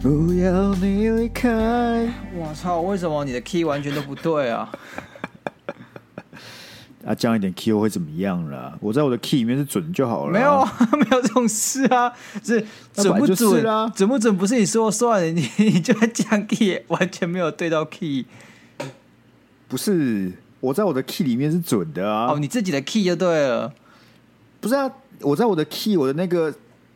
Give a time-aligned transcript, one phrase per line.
[0.00, 1.48] 不要你离开。
[2.34, 2.80] 我操！
[2.82, 4.70] 为什么你的 key 完全都不对啊？
[7.04, 8.76] 啊，降一点 key 会怎么样啦？
[8.80, 10.32] 我在我的 key 里面是准就好了。
[10.32, 12.12] 没有啊， 没有这种事啊，
[12.42, 13.92] 是准不准啊？
[13.94, 18.24] 准不准不是你说了算， 你你就在降 key，完全没有对到 key。
[19.66, 22.32] 不是，我在我的 key 里面是准的啊。
[22.32, 23.72] 哦，你自己的 key 就对了。
[24.60, 24.90] 不是啊，
[25.20, 26.52] 我在我的 key，我的那个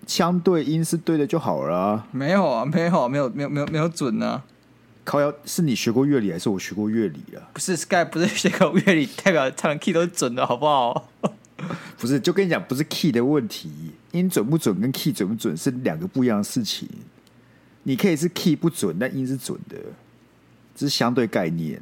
[0.07, 2.07] 相对音是对的就好了啊。
[2.11, 4.45] 没有啊，没有，没有，没有，没有，没有准呢、啊。
[5.05, 7.43] 靠腰，是你学过乐理还是我学过乐理啊？
[7.53, 11.09] 不是 Sky，不是学过乐理， 代表唱的 key 都是准的，好不好？
[11.99, 13.71] 不是，就跟你讲，不是 key 的问题，
[14.11, 16.89] 音准不准跟 key 准不准是两个不一样的事情。
[17.85, 19.77] 你可以是 key 不准，但音是准的，
[20.75, 21.81] 这是相对概念。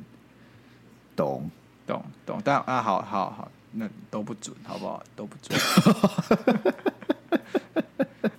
[1.15, 1.51] 懂，
[1.91, 2.41] 懂，懂。
[2.45, 5.02] 但啊，好好好，那都不准，好不好？
[5.16, 5.59] 都不准。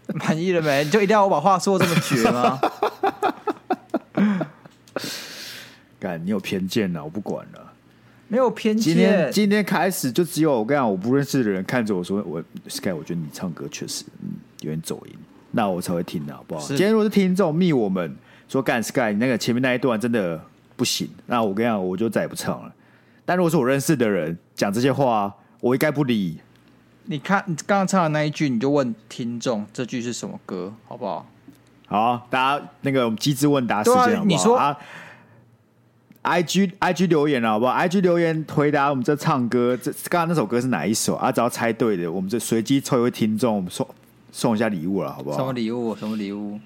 [0.16, 0.84] 满意了没？
[0.84, 2.60] 你就一定要我把话说这么绝吗？
[6.00, 7.74] 干，你有偏见了，我不管了。
[8.28, 8.96] 没有偏见。
[8.96, 14.30] 今天今天开始就只有我跟你讲，我不认识的人看着我说：“我 Sky，我觉得你唱歌确实嗯
[14.62, 15.14] 有点走音。”
[15.52, 16.66] 那我才会听的好不好？
[16.66, 18.16] 今天如果是听众密我们
[18.48, 20.42] 说：“干 Sky，你那个前面那一段真的
[20.78, 22.74] 不行。”那我跟你讲，我就再也不唱了。
[23.32, 26.38] 但如果是我认识的人讲这些话，我应该不理。
[27.06, 31.26] 你看你刚刚唱的那一句，你就问听众这句是什么歌，好不好？
[31.88, 34.22] 好，大家那个我们机智问答时间？
[34.28, 34.78] 你说啊
[36.24, 41.32] ，I G I G 留言了好不好？I G 留言回答我们这唱歌，这刚刚那首歌是哪一首啊？
[41.32, 43.88] 只要猜对的，我们就随机抽一位听众，我们送
[44.34, 45.38] 送一下礼物了，好不好？
[45.38, 45.96] 什么礼物？
[45.96, 46.60] 什么礼物？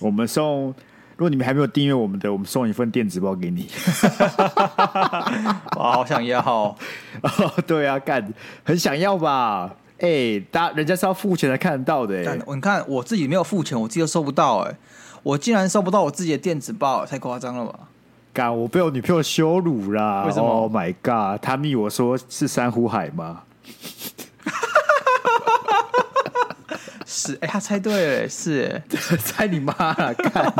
[0.00, 0.74] 我们送，
[1.16, 3.68] 如果你们还没有订阅我们的，我们送一份电子报给你。
[5.76, 6.76] 我好想要 哦！
[7.66, 8.32] 对啊，干，
[8.64, 9.74] 很想要吧？
[9.98, 12.26] 哎、欸，大人家是要付钱才看得到的、欸。
[12.26, 14.70] 哎，你看我自己没有付钱，我自己都收不到、欸。
[14.70, 14.76] 哎，
[15.22, 17.78] 我竟然收不到我自己的电子报，太夸张了吧？
[18.34, 20.24] 干，我被我女朋友羞辱啦！
[20.26, 21.40] 为什么？Oh my god！
[21.40, 23.44] 她密我说是珊瑚海吗？
[27.16, 28.82] 是，哎、欸，他猜对了，是，
[29.24, 30.12] 猜你妈了！
[30.20, 30.52] 干，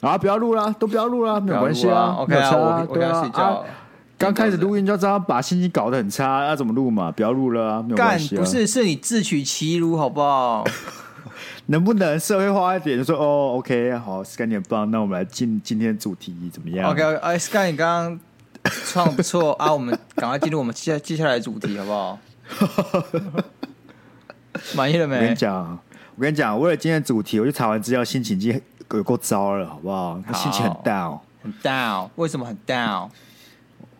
[0.00, 2.16] 啊，不要录了，都不要录了，没有关系啊。
[2.20, 3.62] OK 啊，我我要睡觉。
[4.16, 7.12] 刚开始录音就知道把心情搞得很差，要怎么录嘛？
[7.12, 8.40] 不要录了啊，没有关系啊。
[8.40, 10.64] 不是，是你自取其辱，好不好？
[11.66, 12.96] 能不能社会化一点？
[12.96, 18.20] 就说哦，OK，好，Sky 你很棒，那我们来进今天主题怎么样？OK，哎，Sky 你刚刚
[18.86, 22.18] 唱的不错啊，我们赶快进入我们接接下来的主题，好不好？
[24.74, 25.16] 满意了没？
[25.16, 25.78] 我跟你讲，
[26.16, 28.60] 我跟你讲，为了今天的主题，我就查完资料，心情已经
[28.92, 30.20] 有够糟了，好不好？
[30.26, 33.02] 好，心情很 down，很 down，为什么很 down？
[33.02, 33.10] 我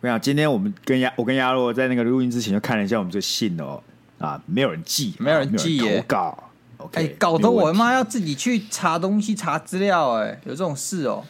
[0.01, 3.81] 跟你讲，今天我们跟亚，我跟亚洛在那个录音之前就看了一下我们这信哦，
[4.19, 6.43] 啊，没有人寄，没有人寄耶，投稿
[6.77, 11.23] ，OK，欸、搞得我妈要自己去查东西、查资料，哎，有这种事哦。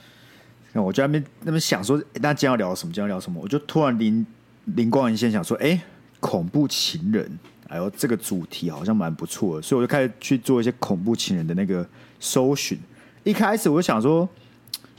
[0.73, 2.93] 那我就在那边那边想说，那、欸、今天要聊什么？
[2.93, 3.39] 今天要聊什么？
[3.41, 4.25] 我就突然灵
[4.65, 5.81] 灵光一现，想说，哎、欸，
[6.21, 11.85] 恐怖情人，哎呦，这个主题好像蛮不错的，所以我就开始去做一些恐怖情人的那个
[12.21, 12.79] 搜寻。
[13.25, 14.29] 一开始我就想说，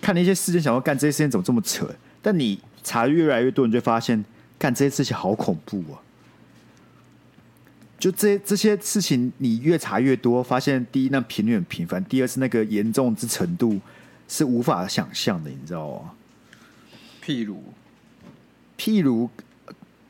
[0.02, 1.90] 看那些事件，想要干这些事情怎么这么扯？
[2.20, 2.60] 但你。
[2.84, 4.24] 查越来越多，你就发现
[4.58, 6.02] 干这些事情好恐怖啊！
[7.96, 13.80] 就这这些事情，你越查越多，发现第一，那频率很频繁；第二是那个严重之程度
[14.26, 16.10] 是无法想象的，你知道吗？
[17.24, 17.62] 譬如，
[18.76, 19.30] 譬如，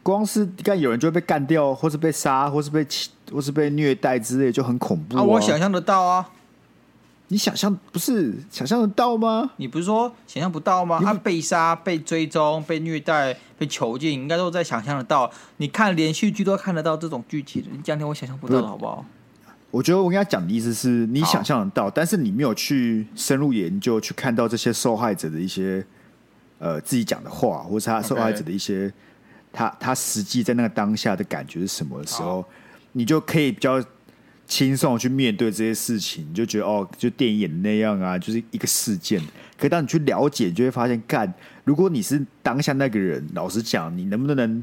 [0.03, 2.87] 光是干有人就会被干掉，或是被杀，或是被
[3.31, 5.21] 或是被虐待之类，就很恐怖啊！
[5.21, 6.31] 啊我想象得到啊。
[7.29, 9.53] 你想象不是想象得到吗？
[9.57, 11.01] 你不是说想象不到吗？
[11.03, 15.31] 他被杀、被追踪、被虐待、被囚禁，应该都在想象得到。
[15.57, 19.03] 你看连续剧都看得到这种剧情，你讲点我想象不到的好不好？
[19.71, 25.83] 我觉得我跟他讲的意思是你想象得到，但是你没有去深入研究，去看到这些受害者的一些
[26.59, 28.93] 呃自己讲的话，或是他受害者的一些、okay.
[29.53, 32.45] 他他实际在那个当下的感觉是什么的时候，
[32.93, 33.83] 你就可以比较。
[34.45, 39.19] 轻松去面对这些事情，你就觉得哦，就电影演那样啊，就是一个事件。
[39.57, 41.33] 可是当你去了解，你就会发现，干，
[41.65, 44.63] 如果你是当下那个人，老实讲，你能不能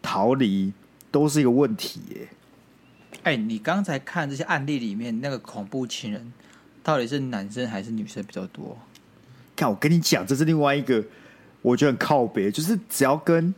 [0.00, 0.72] 逃离，
[1.10, 2.28] 都是一个问题耶。
[3.24, 6.32] 哎、欸，你刚才看这些案例里面，那个恐怖情人
[6.82, 8.78] 到底是男生还是女生比较多？
[9.54, 11.04] 看，我跟你讲，这是另外一个，
[11.60, 13.54] 我觉得很靠北，就是只要跟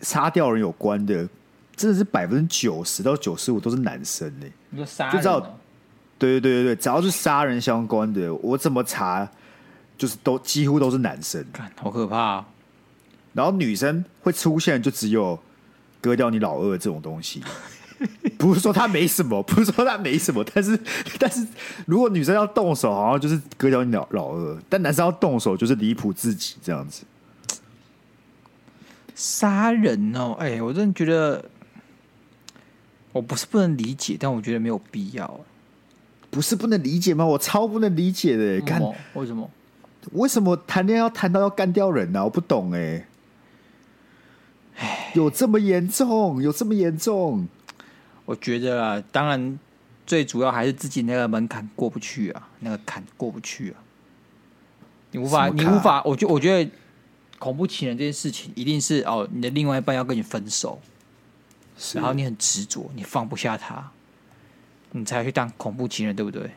[0.00, 1.28] 杀掉人有关的。
[1.76, 5.10] 真的是百分之九十到九十五都是男生呢、欸，你说杀？
[5.10, 5.40] 就知道，
[6.18, 9.26] 对对对对对，只要是杀人相关的，我怎么查，
[9.96, 11.42] 就是都几乎都是男生，
[11.76, 12.46] 好可怕啊。
[13.32, 15.38] 然后女生会出现，就只有
[16.02, 17.42] 割掉你老二这种东西。
[18.38, 20.78] 不是说他没什么，不是说他没什么，但是
[21.18, 21.46] 但是
[21.86, 27.04] 如果女生要动手，好像就是割掉你老老二；但男生要动手，就是离谱自己这样子。
[29.20, 31.44] 杀人哦，哎、欸，我真的觉得，
[33.12, 35.40] 我不是不能理解，但我觉得没有必要。
[36.30, 37.26] 不是不能理解吗？
[37.26, 38.58] 我超不能理解的。
[38.62, 39.50] 干、嗯、为什么？
[40.12, 42.24] 为什么谈恋爱要谈到要干掉人呢、啊？
[42.24, 43.06] 我不懂哎。
[45.12, 46.42] 有这么严重？
[46.42, 47.46] 有这么严重？
[48.24, 49.58] 我觉得啊，当然
[50.06, 53.76] 最主要还是自己那个门槛过不去啊，那个坎过不去啊。
[55.10, 56.02] 你无法，你无法。
[56.04, 56.70] 我觉，我觉得
[57.40, 60.80] 恐怖情人这件事情，一定是哦，你的另外一半要跟你分手，
[61.94, 63.90] 然后你很执着，你放不下他，
[64.92, 66.50] 你才去当恐怖情人，对不对？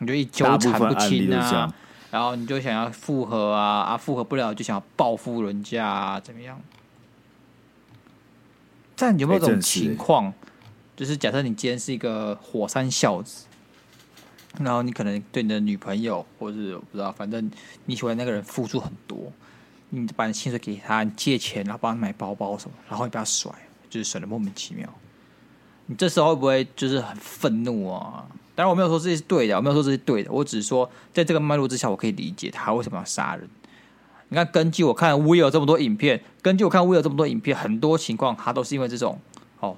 [0.00, 1.72] 你就一纠缠不清啊，
[2.10, 6.60] 然后你就想要复合啊，啊，复合不了就想要报复人家啊，怎么样？
[8.96, 10.34] 但有没有这种情况、欸？
[10.96, 13.46] 就是假设你今天是一个火山孝子，
[14.58, 17.48] 然后你可能对你的女朋友，或者是我不知道，反正
[17.84, 19.32] 你喜欢那个人付出很多，
[19.90, 23.50] 你把你薪水给他，你借钱，然后帮他买包包什么，然后你把他甩，
[23.88, 24.88] 就是甩的莫名其妙。
[25.86, 28.26] 你这时候会不会就是很愤怒啊？
[28.54, 33.48] 当然我没有说这是对的，我没有说这是对的，我只是说在这个脉络之下，我可以理解他为什么要杀人。
[34.28, 39.18] 你看，根据我看 Will 这么多影片，根据我看 Will 这么多影片，很多情况他都是因为这种
[39.60, 39.76] 哦，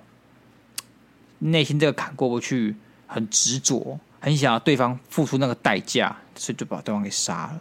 [1.39, 2.75] 内心这个坎过不去，
[3.07, 7.61] 很执着，很想要对方付出那个代价，所以就把对方给杀了。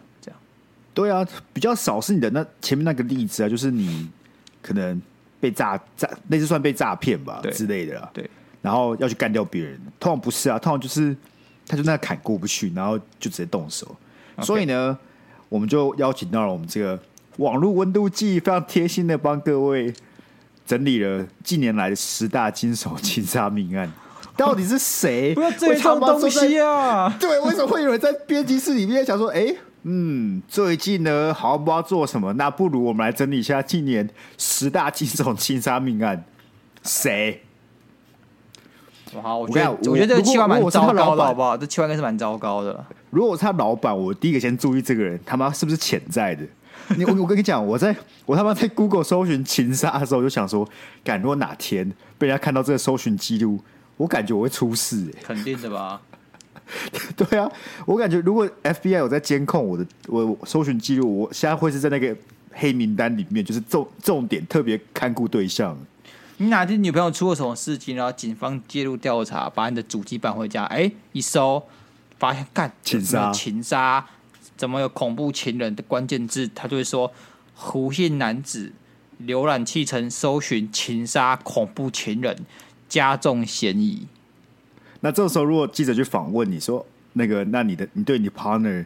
[1.00, 4.08] 对啊，比较少是你的那前面那个例子啊，就是你
[4.62, 5.00] 可能
[5.40, 8.10] 被诈诈，那似算被诈骗吧之类的啦。
[8.12, 8.28] 对，
[8.62, 11.16] 然后要去干掉别人，通常不是啊，通常就是
[11.66, 13.96] 他就那个坎过不去，然后就直接动手。
[14.42, 14.98] 所以呢。
[15.50, 16.96] 我们就邀请到了我们这个
[17.38, 19.92] 网络温度计，非常贴心的帮各位
[20.64, 23.90] 整理了近年来的十大金手情杀命案。
[24.38, 25.34] 到底是谁？
[25.34, 27.12] 不要这种东西啊！
[27.18, 36.24] 对，为什么会有人在编辑室里面想说，哎、欸，嗯，最近呢，好像不知道做什么，那不如我们来整理一下近年十大惊悚情杀命案。
[36.82, 37.42] 谁？
[39.22, 41.56] 好，我觉得我，我觉得这个企划蛮糟糕的，好不好？
[41.56, 42.84] 这企划应该是蛮糟糕的。
[43.10, 46.46] 如果我是他老板，我第一个先注意这个人他妈是不是潜在的。
[46.96, 47.94] 你我我跟你讲，我在
[48.26, 50.68] 我他妈在 Google 搜寻情杀的时候，我就想说，
[51.02, 53.60] 敢如果哪天被人家看到这个搜寻记录，
[53.96, 55.18] 我感觉我会出事、欸。
[55.22, 56.00] 肯定的吧？
[57.16, 57.50] 对啊，
[57.86, 62.16] 我感觉如果 FBI 有在监控我的我搜寻记录，我现在会是在那个
[62.52, 65.76] 黑名单里面，就是重重点特别看顾对象。
[66.38, 71.62] 你哪天女朋友出了什么事情，然后警方介入调查，把你的主机搬回家，哎、欸，一搜
[72.18, 74.06] 发现干情杀，情杀，
[74.56, 77.12] 怎么有恐怖情人的关键字，他就会说
[77.54, 78.72] 胡姓男子
[79.26, 82.34] 浏览器曾搜寻情杀恐怖情人，
[82.88, 84.06] 加重嫌疑。
[85.00, 88.84] 那这个时候，如果记者去访问你说，那个，那你的你对你 partner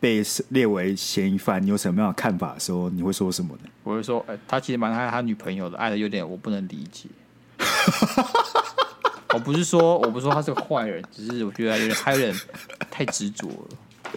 [0.00, 3.70] 被列为嫌疑犯，你有什么样的看法的时候，你会说什么呢？
[3.84, 7.08] 我会说，哎、欸，他其实蛮爱他女朋友的，爱的有点我不能理解。
[9.32, 12.34] 我不是说，我不是说他是个坏人，只是我觉得有点他有点
[12.90, 14.12] 太执着了。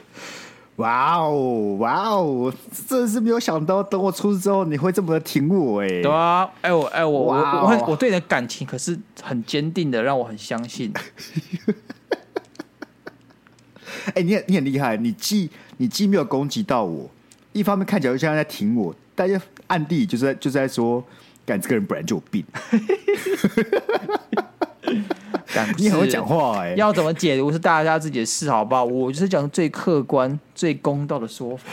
[0.77, 2.53] 哇哦，哇哦，
[2.87, 5.87] 真的是没有想到，等我出事之后，你会这么的挺我哎。
[5.87, 10.91] 对啊，哎、欸、我哎、欸、我我我我对你的感情可是很坚定的，让我很相信。
[14.07, 17.09] 哎、欸，你很你很厉害，你既你既没有攻击到我，
[17.53, 21.01] 一方面看起来就像在挺我，但又暗地就是在就是在说，
[21.45, 22.45] 干这个人本来就有病。
[25.77, 28.83] 你很会讲话哎、欸，要怎么解读是大家自己的事，好不好？
[28.83, 31.63] 我就是讲最客观、最公道的说法。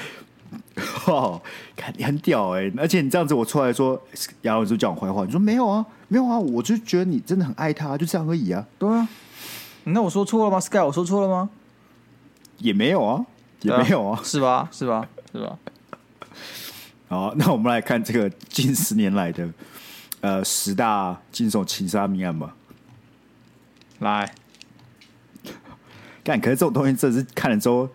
[1.06, 1.40] 哦，
[1.76, 4.00] 看你很屌哎、欸，而且你这样子，我出来说，
[4.40, 8.64] 然后就讲我坏话，你说没有啊，没有啊，我就觉得你真的很爱他，就这样而已啊。
[8.78, 9.06] 对啊，
[9.84, 11.50] 那我说错了吗？Sky，我说错了吗？
[12.58, 13.24] 也没有啊，
[13.62, 14.68] 也没有啊，是吧？
[14.70, 15.06] 是吧？
[15.32, 15.58] 是吧？
[17.08, 19.48] 好，那我们来看这个近十年来的
[20.20, 22.54] 呃十大惊悚情杀命案吧。
[24.02, 24.34] 来，
[26.22, 27.88] 干，可是这种东西真的是看了之后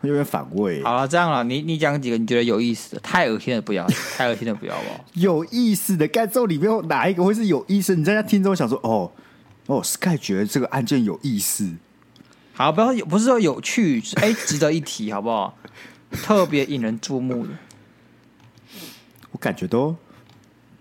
[0.00, 0.82] 会有点反胃。
[0.82, 3.00] 好了，这样了，你你讲几个你觉得有意思的？
[3.00, 3.86] 太恶心的，不要！
[4.16, 5.00] 太恶心的，不要吧。
[5.14, 7.94] 有意思的，干，这种里面哪一个会是有意思？
[7.94, 9.10] 你在家听众想说，哦
[9.66, 11.72] 哦，Sky 觉得这个案件有意思。
[12.52, 15.56] 好，不要有，不是说有趣， 哎、欸，值得一提，好不好？
[16.10, 17.52] 特别引人注目的，
[19.32, 19.96] 我感觉都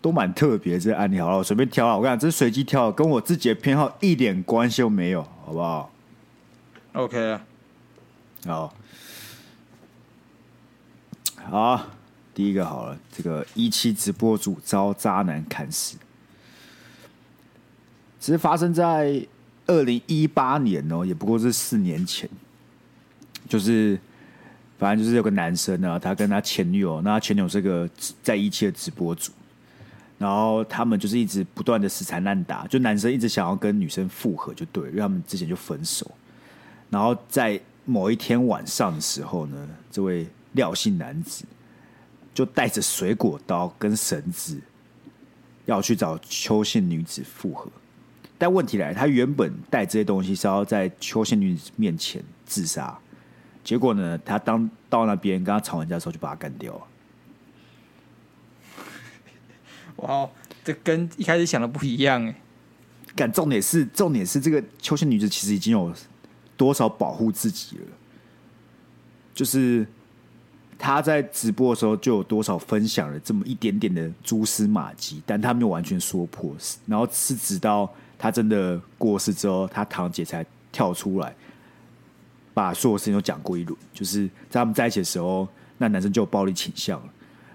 [0.03, 0.77] 都蛮特别。
[0.77, 5.89] 这个案例好了，我随便挑啊，我跟你讲，这是随机挑，跟我自己的偏好一点关系都没有，好不好
[6.91, 7.39] ？OK，
[8.45, 8.74] 好。
[11.50, 11.88] 好，
[12.33, 15.98] 第一个好了，这个一期直播主遭渣男砍死，
[18.19, 19.25] 其实发生在
[19.67, 22.29] 二零一八年哦，也不过是四年前，
[23.50, 24.00] 就是
[24.79, 27.89] 反正就是有个男生呢，他跟他前女友，那他前女友是个
[28.22, 29.33] 在一期的直播主，
[30.17, 36.10] 然后他们就是一直不断的死缠烂打，就男生一直想要跟女生复合，就对，因为他们之前就分手，
[36.89, 40.27] 然后在某一天晚上的时候呢，这位。
[40.53, 41.46] 廖姓男子
[42.32, 44.62] 就带着水果刀跟绳子
[45.65, 47.67] 要去找邱姓女子复合，
[48.38, 52.96] 但问题来，他原本带这些东西是要在邱姓女子面前自杀，
[53.63, 56.82] 结果呢，他当到那边跟他吵完架的时候，就把他干掉了。
[60.03, 60.29] 哇，
[60.63, 62.36] 这跟一开始想的不一样哎！
[63.15, 65.93] 干，重点是重点是这个秋千女子其实已经有
[66.55, 67.88] 多少保护自己了，
[69.33, 69.86] 就是。
[70.75, 76.53] 他在直播的时候就有多少分享了这么一点点的蛛丝马迹，但他没有完全说破。
[76.86, 81.33] 然后是直到他真的过世之后，他堂姐才跳出来
[82.53, 83.79] 把所有事情都讲过一轮。
[83.93, 87.13] 就是在他们在一起的时候，那男生就有暴力倾向了，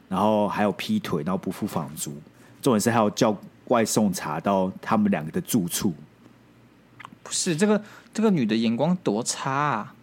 [0.08, 2.14] 然后还有劈腿，然后不付房租，
[2.60, 3.36] 重点是还有叫
[3.68, 5.92] 外送茶到他们两个的住处。
[7.22, 7.82] 不是这个
[8.14, 9.94] 这个女的眼光多差啊！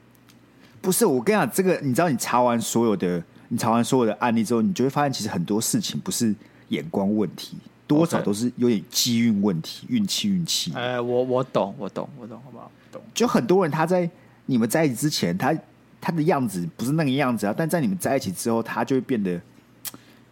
[0.79, 6.35] 不是我跟你讲，这个你知道，你查完所有的，你查完所有的案例之后，你就会发现，其实很多事情不是
[6.69, 7.57] 眼光问题，
[7.87, 10.71] 多少都是有点机运问题，运气运气。
[10.75, 12.71] 哎，我我懂，我懂，我懂，好不好？
[12.91, 13.01] 懂。
[13.15, 14.07] 就很多人他在
[14.45, 15.51] 你们在一起之前，他
[15.99, 19.41] 他的样子不是那个样子啊，但在你们在一起之后，他就会变得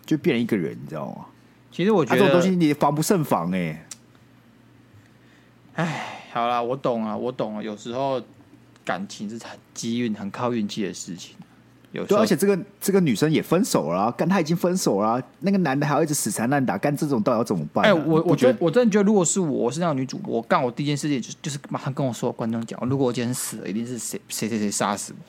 [0.06, 1.26] 就变成一个人，你知道吗？
[1.74, 3.86] 其实我觉得这种东西你防不胜防哎、欸。
[5.74, 8.22] 哎，好啦，我懂啊，我懂了，有时候。
[8.86, 11.38] 感情是很机运、很靠运气的事情。
[11.94, 17.88] 有对，而且这个这个女生也分手了，跟她已经分手了，那个男的还要一直死缠烂打，干这种到底要怎么办、啊？
[17.88, 25.24] 哎、欸，我我觉得我真的觉得，如果是我，是那个女主播，干我第一件事情就就是马上跟我说观众讲，如果我今天死了，一定是谁谁谁谁杀死我。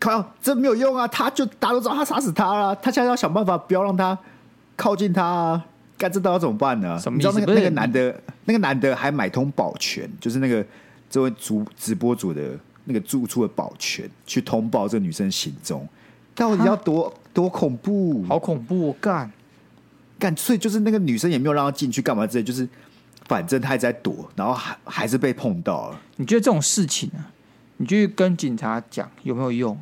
[0.00, 1.06] 靠，这没有用啊！
[1.06, 4.18] 他就大家都知道他杀死他了，他现在要想办法不要让他
[4.76, 5.66] 靠近他啊！
[5.98, 6.98] 干这到底要怎么办呢？
[6.98, 7.28] 什么意思？
[7.28, 10.64] 你知道那个那个男的，那个男的还买通保全，就是那个。
[11.12, 15.86] 这位主直播主的那个住处的保全去通报这个女生行踪，
[16.34, 18.24] 到底要多多恐怖？
[18.26, 18.86] 好恐怖！
[18.86, 19.30] 我干
[20.18, 22.66] 干，所以就是那个女生也没有让她进去干嘛之类，就是
[23.26, 26.00] 反正她也在躲，然后还还是被碰到了。
[26.16, 27.28] 你觉得这种事情啊，
[27.76, 29.78] 你去跟警察讲有没有用？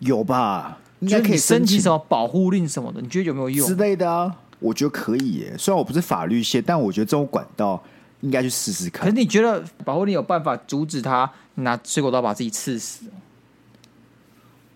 [0.00, 0.76] 有吧？
[1.02, 3.00] 应该可以申请什么保护令什么的？
[3.00, 4.34] 你觉得有没有用之类的啊？
[4.58, 5.54] 我觉得可以耶。
[5.58, 7.82] 虽然我不是法律线，但我觉得这种管道。
[8.22, 9.02] 应该去试试看。
[9.02, 13.06] 可是你觉得保护令有办法阻止他拿水果刀把自己刺死？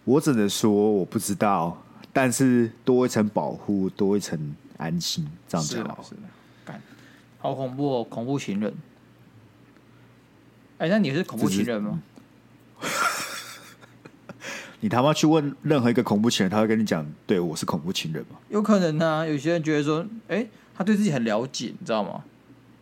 [0.02, 1.80] 我只能说我不知道，
[2.12, 4.36] 但是多一层保护，多一层
[4.78, 6.02] 安心，这样子好。
[6.02, 6.22] 是的，
[6.64, 6.82] 干，
[7.38, 8.02] 好恐怖哦！
[8.02, 8.74] 恐怖情人。
[10.78, 12.02] 哎、欸，那你是恐怖情人吗？
[14.80, 18.36] 你他妈去问任何一个恐怖情人，他会跟你讲，对我是恐怖情人吗？
[18.50, 22.22] 有可能啊，有些人觉得说，哎、欸，他对自己很了解，你知道吗？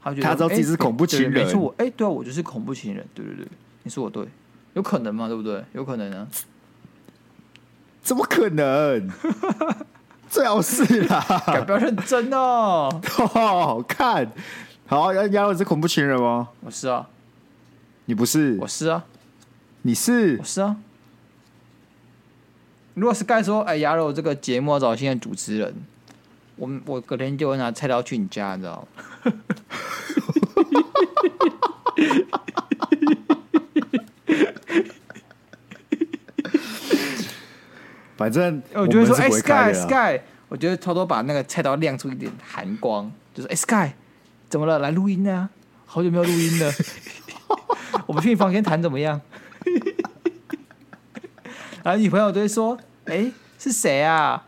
[0.03, 3.47] 他觉得，他知道自己是恐怖情人，没错，哎，对啊，我就是恐怖情人，对对对，
[3.85, 4.27] 你说我对，
[4.75, 5.29] 有可能吗？
[5.29, 5.65] 对不对？
[5.73, 6.27] 有可能啊？
[8.03, 9.09] 怎么可能？
[10.29, 11.21] 最好是啦，
[11.65, 14.29] 不要认真哦，好好看，
[14.87, 16.49] 好，要要我是恐怖情人吗？
[16.61, 17.09] 我是啊，
[18.07, 18.59] 你不是？
[18.61, 19.05] 我是啊，
[19.83, 20.37] 你是？
[20.39, 20.77] 我是啊。
[22.95, 25.75] 如果是盖说，哎，亚柔这个节目要找新的主持人，
[26.57, 28.87] 我们我隔天就会拿菜刀去你家，你知道
[29.25, 29.33] 吗？
[38.17, 43.93] 反正我觉得说，哎，Sky Sky，我觉得偷偷把那个菜刀亮出一点寒光，就是哎，Sky，
[44.49, 44.79] 怎么了？
[44.79, 45.51] 来录音呢？
[45.85, 46.73] 好久没有录音了，
[48.07, 49.21] 我们去你房间谈怎么样？
[51.85, 54.43] 然后女朋友都会说，哎，是谁啊？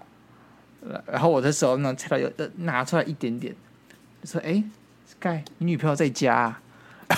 [1.07, 3.55] 然后我的手呢菜刀又拿出来一点点，
[4.25, 4.65] 就说，哎。
[5.19, 6.61] 盖，你女朋友在家啊？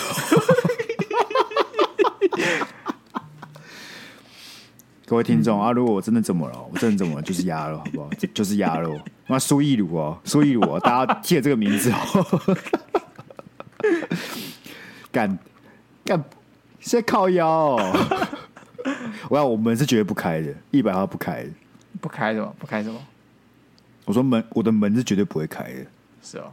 [5.05, 8.11] 各位听众啊，如果我真的怎么了，我真的怎么了，就是鸭肉，好不好？
[8.33, 8.97] 就是鸭肉，
[9.27, 12.57] 那苏一鲁哦，苏一鲁哦， 大家记得这个名字哦。
[15.11, 15.37] 干
[16.05, 16.23] 干，
[16.79, 18.18] 现在靠腰哦。
[19.29, 21.51] 我要我门是绝对不开的，一百号不开的，
[22.01, 22.53] 不开的吗？
[22.59, 23.01] 不开什么？
[24.05, 25.87] 我说门，我的门是绝对不会开的。
[26.23, 26.53] 是哦，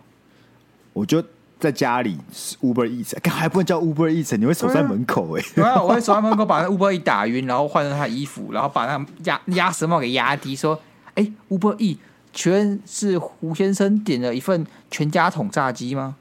[0.93, 1.23] 我就。
[1.57, 2.17] 在家里
[2.61, 5.51] Uber Eats，干还不能叫 Uber Eats，你会守在门口哎、欸。
[5.55, 10.77] 对啊，我会守在门口把那 Uber 一打晕，然后换成他的衣服，然后把那鸭鸭舌帽给压低，说
[11.15, 11.97] ：“哎、欸、，Uber E，
[12.33, 16.17] 请问是胡先生点了一份全家桶炸鸡吗？”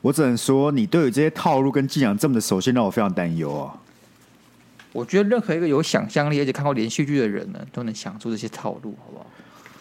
[0.00, 3.76] 我只能说，你对于这些套路跟伎俩这么的熟悉，让我非常担忧啊。
[4.92, 9.26] 我觉得任何一个有想象力而且看过连续剧的人呢，都能想出这些套路，好不好？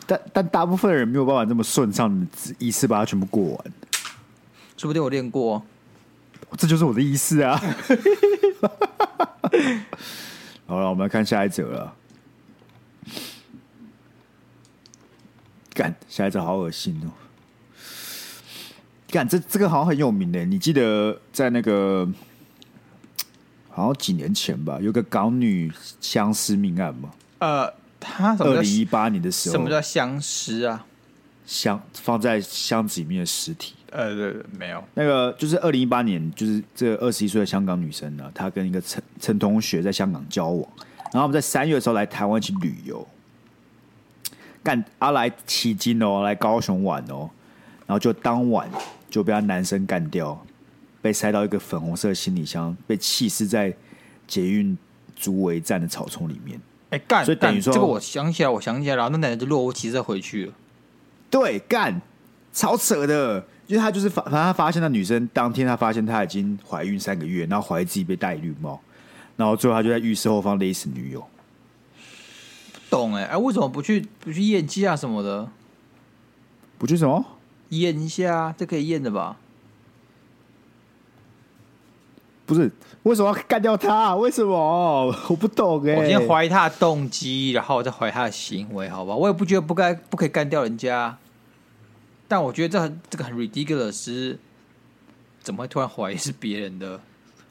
[0.05, 3.65] 但但大部分人没有办法这么顺畅的一次把它全部过完。
[4.75, 5.63] 说不定我练过，
[6.57, 7.57] 这就是我的意思啊。
[10.65, 11.95] 好了，我们来看下一则了。
[15.73, 17.09] 干，下一则好恶心哦。
[19.11, 22.07] 干，这这个好像很有名的，你记得在那个
[23.69, 27.09] 好像几年前吧，有个港女相思命案吗？
[27.39, 30.85] 呃，他二零一八年的时候，什么叫相思啊？
[31.47, 33.73] 箱放在箱子里面的尸体？
[33.89, 34.83] 呃，对对，没有。
[34.93, 40.69] 那个就是二零一八年，就是这二十一岁的香港女生呢，她跟一个陈陈同学在香港交往，
[41.05, 43.07] 然后我们在三月的时候来台湾去旅游，
[44.61, 47.27] 干阿来奇经哦，来高雄玩哦，
[47.87, 48.69] 然后就当晚。
[49.09, 50.45] 就被他男生干掉，
[51.01, 53.73] 被塞到一个粉红色的行李箱，被弃尸在
[54.27, 54.77] 捷运
[55.15, 56.59] 竹围站的草丛里面。
[56.91, 57.23] 哎、欸，干！
[57.23, 60.53] 所以等于说，这个我想起来，我想起来了，那奶奶就若无其事回去了。
[61.29, 62.01] 对，干，
[62.51, 68.81] 超扯的，因为他就是发，反正他发现那女生当天，他发现她已经怀孕三个月，然后怀疑自己被戴绿帽，
[69.35, 71.23] 然后最后他就在浴室后方勒死女友。
[72.73, 75.47] 不懂哎、欸，哎，为什么不去不去验机啊什么的？
[76.79, 77.23] 不去什么？
[77.69, 79.37] 验一下，这可以验的吧？
[82.45, 82.71] 不是，
[83.03, 84.15] 为什么要干掉他？
[84.15, 85.15] 为什么？
[85.29, 85.97] 我不懂哎、欸。
[85.97, 89.15] 我先怀疑他的动机，然后我再怀疑他的行为，好吧？
[89.15, 91.15] 我也不觉得不该不可以干掉人家，
[92.27, 94.35] 但我觉得这很这个很 ridiculous，
[95.43, 96.99] 怎么会突然怀疑是别人的？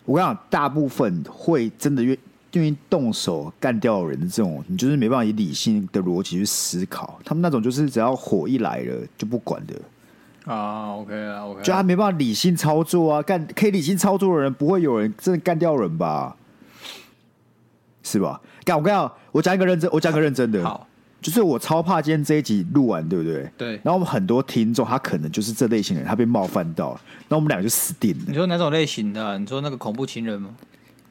[0.05, 2.19] 我跟你讲，大部分会真的愿
[2.55, 7.21] 愿意动手干掉人的这种，你就是没办法以理性的逻辑去思考。
[7.25, 9.75] 他们那种就是只要火一来了就不管的。
[10.49, 16.35] 啊、uh,，OK 啊，OK，就他没办法理性操作啊，干可以理性操作的人，不会有人真的干掉人吧？
[18.03, 18.41] 是吧？
[18.65, 20.87] 干我跟你讲，我讲一个认真，我讲一个认真的，好，
[21.21, 23.47] 就是我超怕今天这一集录完，对不对？
[23.59, 23.73] 对。
[23.83, 28.25] 然后我们很多听众，他可能就是这类型的人，他被冒犯到了，那我们俩就死定了。
[28.29, 29.39] 你说哪种类型的？
[29.39, 30.49] 你说那个恐怖情人吗？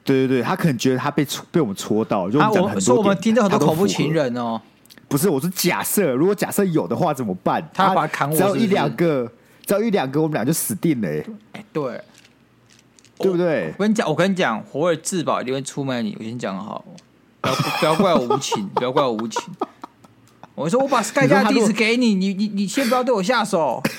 [0.02, 4.60] 对对对，他可能觉得他被被我们戳到，就我们讲很多、啊、我说我们听到很多恐怖情人哦。
[5.08, 7.66] 不是，我是假设，如果假设有的话怎么办？
[7.72, 8.44] 他要把他砍我是是？
[8.44, 9.32] 只要一两个，
[9.64, 11.26] 只要一两个，我们俩就死定了、欸。
[11.52, 12.00] 哎，对，
[13.16, 13.72] 对不对？
[13.78, 16.14] 我跟你讲，我跟你讲，活为自保一定会出卖你。
[16.18, 16.84] 我先讲好，
[17.40, 19.42] 不要不要怪我无情， 不要怪我无情。
[20.54, 23.82] 我说我把 Sky 家的地址给你，你你你先不要对我下手。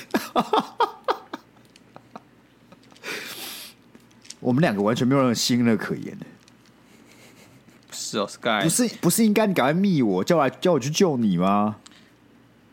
[4.38, 6.26] 我们两个完全没有任何可言的。
[8.10, 11.76] 是哦，Sky，不是不是应该你赶快密我，叫我来叫我去救你吗？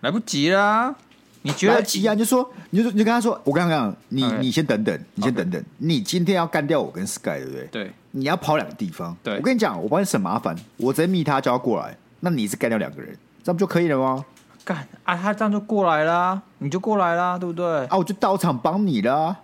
[0.01, 0.95] 来不及啦！
[1.43, 2.13] 你觉得来不及啊？
[2.15, 7.67] 你就说，你就说，你就跟他说，我刚刚讲，你.你先等等，你先等等.你今天要干掉我跟 Sky，对不对？
[7.67, 9.15] 对，你要跑两个地方。
[9.23, 14.25] 对，我跟你讲，我帮你省麻烦，我直接密他叫他过来，那你是干掉两个人，这样不就可以了吗？
[14.65, 17.85] 干啊，他这样就过来啦，你就过来啦，对不对？
[17.85, 19.35] 啊，我就到场帮你啦。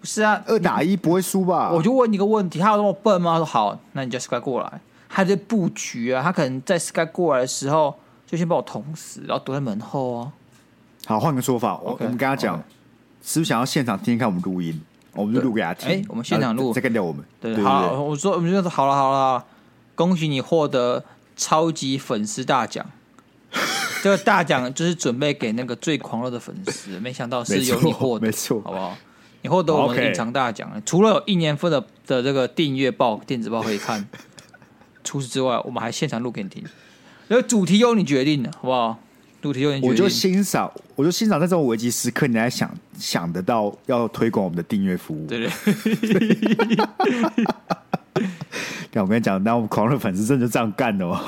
[0.00, 1.70] 不是啊，二打一不会输吧？
[1.72, 3.32] 我就问你个问题，他有那么笨吗？
[3.32, 4.80] 他说好，那你叫 Sky 过来。
[5.14, 7.94] 他在布局啊，他可能在 Sky 过来的时候，
[8.26, 10.32] 就先把我捅死，然后躲在门后啊。
[11.04, 12.62] 好，换个说法，我、okay, 我们跟他讲，okay.
[13.22, 14.80] 是不是想要现场听听看我们录音？
[15.12, 15.88] 我们就录给他听。
[15.90, 17.22] 哎、欸，我们现场录，再干掉我们。
[17.38, 19.44] 对，好，我说，我们就说好了，好了，
[19.94, 21.04] 恭喜你获得
[21.36, 22.86] 超级粉丝大奖。
[24.02, 28.96] 这个大奖就是准备给那个最狂热的粉丝，没想到是由你获得，没错，好不好？
[29.42, 30.82] 你获得我们的隐藏大奖，okay.
[30.86, 34.08] 除了有一年份的的这个订阅报电子报可以看。
[35.04, 36.64] 除此之外，我们还现场录给你听。
[37.28, 38.98] 那个主题由你决定的，好不好？
[39.40, 39.90] 主题由你决定。
[39.90, 45.26] 我就欣赏，我就欣赏在这种危急时刻，你还想想得到要推广我们的订阅服务。
[45.26, 45.48] 对
[48.92, 49.00] 对。
[49.00, 51.18] 我跟你讲，那我们狂热粉丝真的就这样干的哦。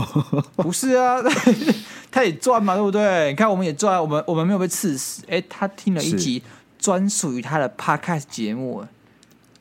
[0.57, 1.17] 不是啊，
[2.13, 3.31] 他也赚嘛，对不对？
[3.31, 5.25] 你看，我们也赚，我们我们没有被刺死。
[5.29, 6.43] 哎，他听了一集
[6.79, 8.85] 专属于他的 podcast 节目。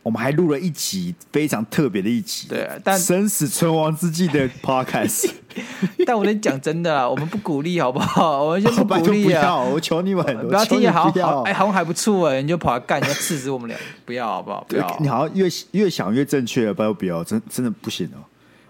[0.03, 5.31] 我们还录了一集非常特别的一集，对，但生死存亡之际的 podcast。
[6.05, 8.43] 但我得讲真的，我们不鼓励，好不好？
[8.43, 9.59] 我们先不鼓励啊！
[9.59, 14.65] 我求你们，不要听也好好，哎，好像还不错哎，你就跑来干，你要刺死我们俩，不要好不好？
[14.67, 18.19] 不要，你好像越越想越正确，不要不要，真真的不行哦！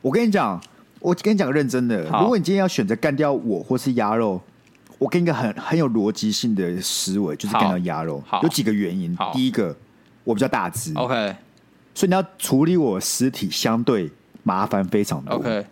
[0.01, 0.61] 我跟你讲，
[0.99, 4.39] 我跟你讲个认真的，如果你今天要选择干掉我或是鸭肉，
[4.99, 9.17] 我给你一个很很有逻辑性的思维，就是干掉鸭肉，有几个原因。
[9.33, 9.73] 第一个，
[10.23, 11.35] 我比较大只，OK，
[11.93, 14.11] 所以你要处理我尸体相对
[14.43, 15.65] 麻烦非常多，OK。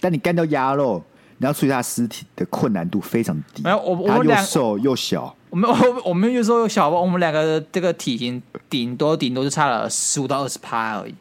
[0.00, 1.02] 但你干掉鸭肉，
[1.38, 3.62] 你要处理它尸体的困难度非常低。
[3.62, 11.14] 没有，我我们又瘦又小，我们我 我们又瘦又小吧，我们两个的这个体型顶多顶多就差了十五到二十趴而已，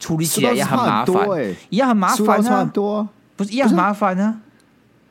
[0.00, 1.28] 处理起来也很麻烦，
[1.68, 4.40] 一样很麻烦啊，很多，不是一样很麻烦啊？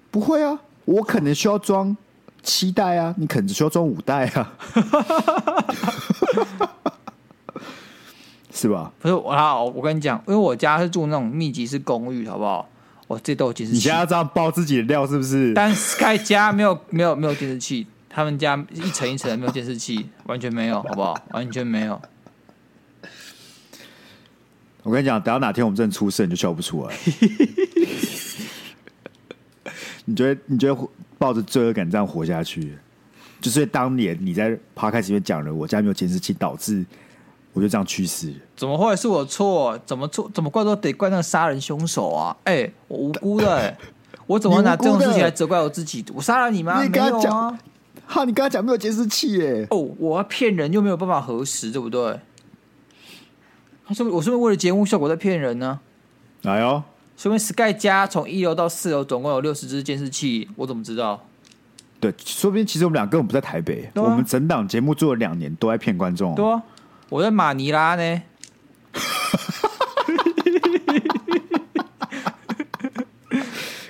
[0.10, 0.60] 不会啊。
[0.86, 1.96] 我可能需要装
[2.44, 4.54] 七袋啊，你可能只需要装五袋啊，
[8.56, 8.92] 是吧？
[9.00, 12.68] 不是我，好，我跟你讲，因为我家是住那种密集式公寓，好不好？
[13.08, 13.78] 我这都有监视器。
[13.78, 15.54] 你现在这样爆自己的料是不是？
[15.54, 21.16] 但 Sky 家没有 没有没有监视器，他们家一层一层的没有监视器， 完全没有，好不好？
[21.34, 22.02] 完全没有。
[24.84, 26.96] 我跟你讲，等到哪天我们真的出事，你就笑不出来。
[30.06, 32.78] 你觉得你觉得抱着罪恶感这样活下去，
[33.42, 36.86] 就是当年你在 Podcast 里面讲了我家没有监视器，导致
[37.56, 38.32] 我就这样去世。
[38.56, 39.80] 怎么会是我错？
[39.86, 40.30] 怎么错？
[40.34, 42.36] 怎么怪都得怪那个杀人凶手啊！
[42.44, 43.78] 哎、欸，我无辜的、欸，
[44.28, 46.04] 我怎么拿这种事情来责怪我自己？
[46.14, 46.84] 我杀了你吗？
[46.84, 47.60] 你跟他讲啊！
[48.06, 49.66] 哈，你跟他讲没有监视器耶？
[49.72, 52.20] 哦，我要骗人又没有办法核实，对不对？
[53.88, 55.80] 他说我是不是为了节目效果在骗人呢？
[56.42, 56.84] 来哦。
[57.16, 61.26] 说明 Sky 家从一楼到四楼总共有六十支监视器，我怎么知道？
[62.02, 66.36] 对，说不定其实我们俩根本不在台北，啊、我们整档节目做了两年都在骗观众。
[66.36, 66.62] 对啊，
[67.10, 68.22] 我在马尼拉呢。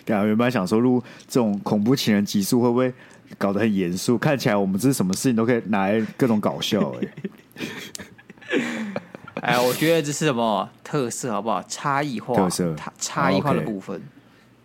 [0.06, 2.94] 刚刚原本想说录这种恐怖情人集数会不会
[3.38, 4.18] 搞得很严肃？
[4.18, 7.08] 看起来我们这是什么事情都可以拿来各种搞笑哎、
[8.52, 8.62] 欸。
[9.42, 11.64] 哎，我觉得这是什么特色，好不好？
[11.64, 14.02] 差异化，特色，差异化的部分，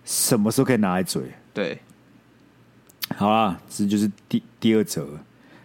[0.04, 1.22] 什么时候可以拿来嘴？
[1.54, 1.80] 对，
[3.16, 5.06] 好啦，这就是第第二则。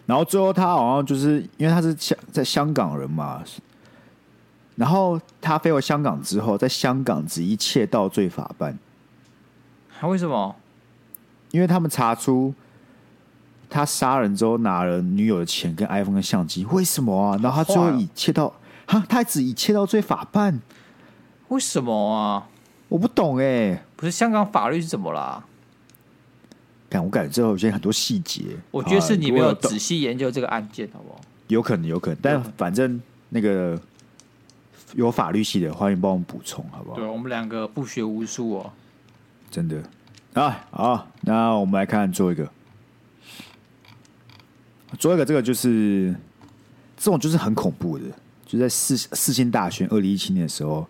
[0.06, 3.42] 然后最后他好像就是因为他是香在香港人嘛，
[4.76, 8.78] 然后他飞回香港之后，在香港只一切盗罪法办。
[9.98, 10.54] 他为什么？
[11.50, 12.54] 因为他们查出
[13.68, 17.38] 他杀人之后拿了女友的钱跟 iPhone 跟相机，为什么啊？
[17.42, 18.52] 然后他最后以窃盗。
[18.86, 20.60] 哈，他还只以窃盗罪法办，
[21.48, 22.46] 为什么啊？
[22.88, 25.44] 我不懂哎、欸，不是香港法律是怎么啦？
[26.88, 31.20] 看我感觉之后有些很多细节，我觉得是你没有仔细研究这个案件，好不好？
[31.48, 33.80] 有可能，有可能，但反正那个
[34.94, 36.96] 有法律系的，欢迎帮我们补充，好不好？
[36.96, 38.72] 对，我们两个不学无术哦，
[39.50, 39.82] 真的
[40.34, 40.64] 啊。
[40.70, 42.50] 好，那我们来看最后一个，
[44.98, 46.14] 最后一个这个就是
[46.96, 48.04] 这种就是很恐怖的。
[48.46, 50.86] 就在四四星大学二零一七年的时候，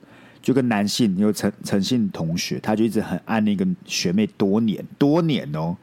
[0.46, 5.76] 就跟男性有陈陈姓同学，他就一直很爱那个学妹多年多年哦，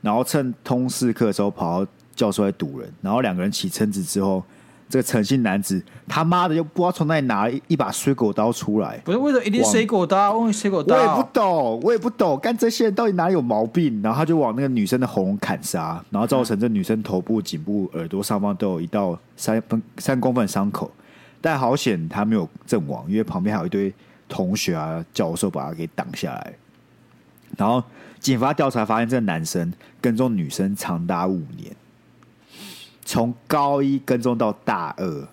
[0.00, 4.40] 然后趁通识课的时候跑到教室来堵人，然后两个人起争执之后，
[4.88, 10.38] 这个陈姓男子他妈的又不知道从哪里拿了一一把水果刀出来，不是为什么一定水果刀？
[10.38, 10.94] 为水果刀？
[10.94, 14.00] 我也不懂，我也不懂，干这些人到底哪里有毛病？
[14.02, 20.88] 然后他就往那个女生的喉咙砍杀，然后造成这女生头部、颈部、耳朵上方都有一道三分三公分的伤口。
[21.40, 23.92] 但好险他没有阵亡，因为旁边还有一堆
[24.28, 26.54] 同学啊、教授把他给挡下来。
[27.56, 27.82] 然后
[28.18, 31.74] 警方调查发现，这个男生跟踪女生长达五年，
[33.04, 35.28] 从高一跟踪到大二，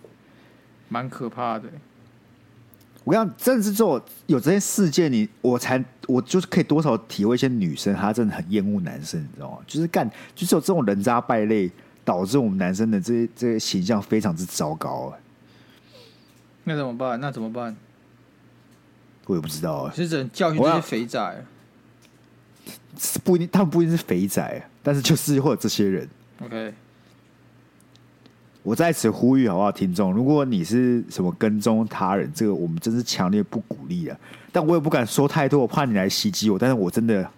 [0.90, 1.68] 蛮可怕的。
[3.04, 9.58] 我跟你讲，真的是做有这些事件，你我才我就是可以多少体会一些女生，她真的很厌恶男生，你知道吗？
[9.68, 11.70] 就是干，就是有这种人渣败类，
[12.06, 15.18] 导致我们男生的这些这些形象非常之糟糕啊。
[16.64, 17.20] 那怎么办？
[17.20, 17.76] 那怎么办？
[19.26, 19.92] 我也不知道啊。
[19.96, 21.46] 其实只能教训这些肥仔。
[23.24, 26.08] 不一定，他们不一定是肥仔，但是就是会有这些人。
[26.42, 26.74] OK。
[28.62, 30.14] 我在此呼吁好不好，听众？
[30.14, 34.18] 如果你是什么跟踪他人，这个我们真是强烈不鼓励啊！
[34.54, 36.58] 但我也不敢说太多，我怕你来袭击我。
[36.58, 37.30] 但是我真的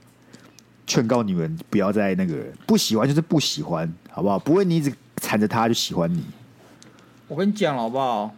[0.86, 4.38] 劝告你们，不要再那个不喜欢就是不喜欢，好不好？
[4.38, 6.24] 不会你一直缠着他就喜欢你。
[7.28, 8.36] 我跟你讲了，好不好？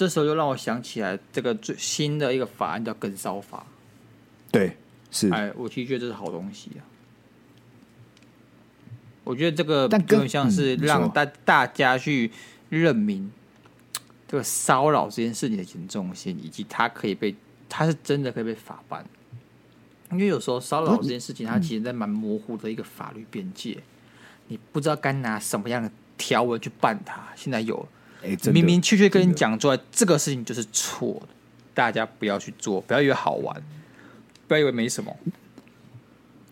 [0.00, 3.66] 这时候就让我想起来，这个最新的一个法案叫跟骚法。
[4.50, 4.74] 对，
[5.10, 5.28] 是。
[5.30, 6.80] 哎，我其实觉得这是好东西啊。
[9.24, 12.32] 我觉得这个更像是让大大家去
[12.70, 13.30] 认明
[14.26, 17.36] 这个骚扰这件事情的严重性，以及它可以被，
[17.68, 19.04] 它是真的可以被法办。
[20.12, 23.76] 因为有时候骚扰这件事情，它其实在蛮模糊的一个法律边界，
[24.48, 27.28] 你不知道该拿什么样的条文去办它。
[27.36, 27.86] 现在有。
[28.22, 31.28] 欸、明明确确跟你讲出来，这个事情就是错的，
[31.74, 33.62] 大家不要去做，不要以为好玩，
[34.46, 35.16] 不要以为没什么，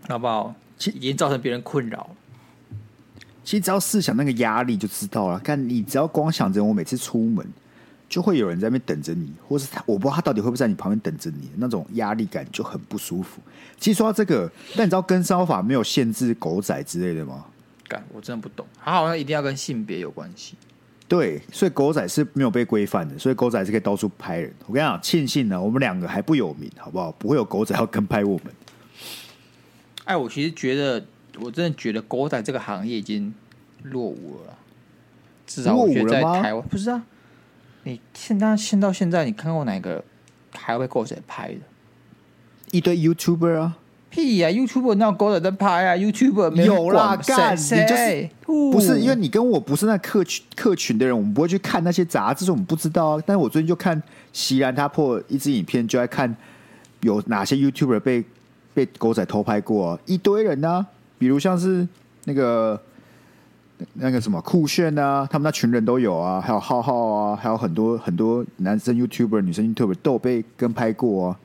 [0.09, 0.54] 好不好？
[0.78, 2.11] 其已经造成别人困扰。
[3.44, 5.38] 其实只要试想那个压力就知道了。
[5.40, 7.46] 看你只要光想着我每次出门，
[8.09, 13.40] 就会有人在那边等着你，或是他我不知道他到底会不会在你旁边等着你，那种压力感就很不舒服。
[13.78, 17.46] 其实说到这个，但你知道跟骚法没有限制狗仔之类的吗？
[17.88, 18.66] 干，我真的不懂。
[18.85, 20.54] 他好像一定要跟性别有关系。
[21.09, 24.53] 对，所以狗仔是没有被规范的，所以狗仔是可以到处拍人。
[24.66, 27.11] 我跟你讲，庆幸呢，我们两个还不有名，好不好？
[27.12, 28.53] 不会有狗仔要跟拍我们。
[30.05, 31.03] 哎，我其实觉得，
[31.40, 33.33] 我真的觉得狗仔这个行业已经
[33.85, 34.59] 落伍了。
[35.47, 37.03] 至少我觉得在台湾，不是啊？
[37.85, 40.05] 你现在现到现在，你看过哪个
[40.53, 41.61] 还会被狗仔拍的？
[42.71, 43.79] 一堆 YouTuber 啊。
[44.11, 53.23] 屁呀、啊、！YouTube 那狗仔在拍啊！YouTube 没有啦，干你就是不是因为你跟我不是那客群客群的人，我们不会去看那些杂志，我们不知道啊。
[53.27, 56.35] 但是我最近就看席然他破一支影片，就在看
[57.03, 58.25] 有哪些 YouTuber 被
[58.73, 60.87] 被狗仔偷拍过、啊，一堆人呢、啊，
[61.18, 61.87] 比如像是
[62.25, 62.81] 那个
[63.92, 71.38] 那个什么酷炫啊，他们那群人都有啊，还有浩浩啊，还有很多很多男生 YouTuber、女生 YouTuber 都有被跟拍过啊。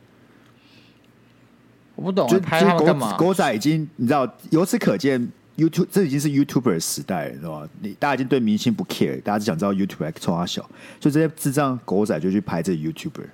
[2.04, 3.16] 我不懂，就拍他们干嘛？
[3.16, 7.70] 狗仔已经，你知道，由此可见，YouTube 这已经是 YouTuber 的时代了，知道吧？
[7.80, 10.62] 你大家已经对明星不 care，大家只想知道 YouTuber 冲他小，
[11.00, 13.28] 所以这些智障狗仔就去拍这 YouTuber。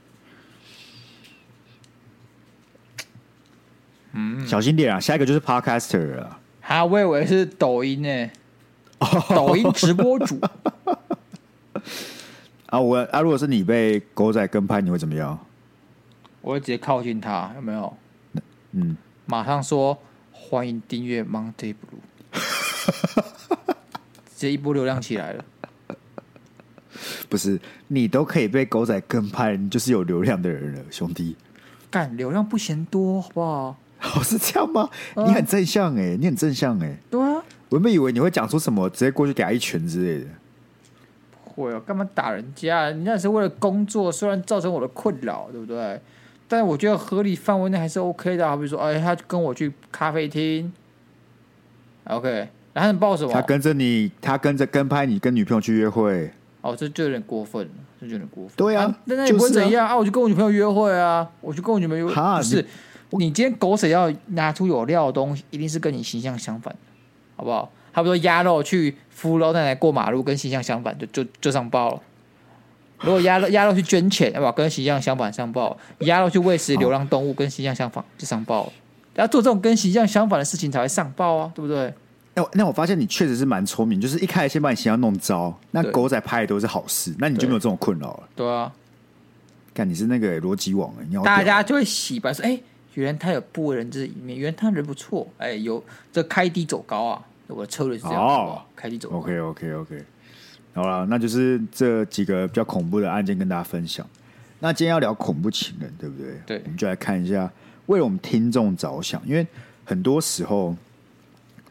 [4.11, 4.99] 嗯，小心点啊！
[4.99, 6.39] 下一个就是 Podcaster 啊。
[6.61, 8.29] 哈，我以为是抖音呢，
[9.29, 10.39] 抖音直播主。
[12.67, 15.39] 啊，我啊，如果是你被狗仔跟拍，你会怎么样？
[16.41, 17.97] 我会直接靠近他，有没有？
[18.71, 19.97] 嗯，马上说
[20.31, 22.31] 欢迎订阅 Monday Blue，
[24.25, 25.45] 直接一波流量起来了。
[27.29, 31.35] 不是你都可以被狗仔跟拍，你就是有流量的人了，兄弟。
[31.91, 33.77] 干流量不嫌多，好不好？
[34.01, 34.89] 哦，是这样吗？
[35.15, 36.97] 啊、你很正向哎，你很正向哎。
[37.09, 40.29] 对啊，我原本以为你会讲出什么，直接过去给他一拳之类的。
[41.43, 42.85] 不会啊，干嘛打人家？
[42.89, 45.99] 人家是为了工作，虽然造成我的困扰，对不对？
[46.49, 50.73] 但我觉得合理范围内还是 OK 的，好比说，哎，他跟我去咖啡厅
[52.05, 53.31] ，OK，然后你报什么？
[53.31, 56.31] 他跟着你，他跟着跟拍你跟女朋友去约会，
[56.61, 58.53] 哦，这就有点过分了，这就有点过分。
[58.57, 62.65] 对啊，那那也不会怎样啊，啊，我就跟我女朋友约会啊，我就跟我女朋友约会，不是
[63.11, 66.79] 你，你今天狗屎要拿出有料的东西，一定是跟你形象相反的，
[67.35, 67.71] 好不好？
[67.93, 72.01] 差不多鸭肉去扶老奶奶过马路，跟形象相反，就就就上报了。
[73.01, 78.71] 如果鸭肉鸭肉去捐钱，要不跟形象相反上报；鸭肉去喂食流浪动物，跟形象相反就上报。
[79.15, 81.93] 要做这种跟形象相反的事情才会上报啊，对不对？
[82.35, 88.23] 那那我发现你确实是蛮聪明，就是一开始先把你形象弄糟，那狗仔拍的都是好事，那你就没有这种困扰了。
[88.35, 88.71] 对啊，
[89.73, 95.27] 看你是那个逻辑网你要大家就会洗白说：哎、欸，原来他有不为人知的一面，原来他人不错。
[95.37, 95.83] 哎、欸，有
[96.13, 99.17] 这开低走高啊，我的策略是这样哦，开低走高。
[99.17, 100.03] OK OK OK。
[100.79, 104.07] 好了，那就是这几个比较恐怖的案件跟大家分享。
[104.61, 106.41] 那今天要聊恐怖情人，对不对？
[106.45, 107.51] 对，我们就来看一下，
[107.87, 109.45] 为了我们听众着想，因为
[109.83, 110.73] 很多时候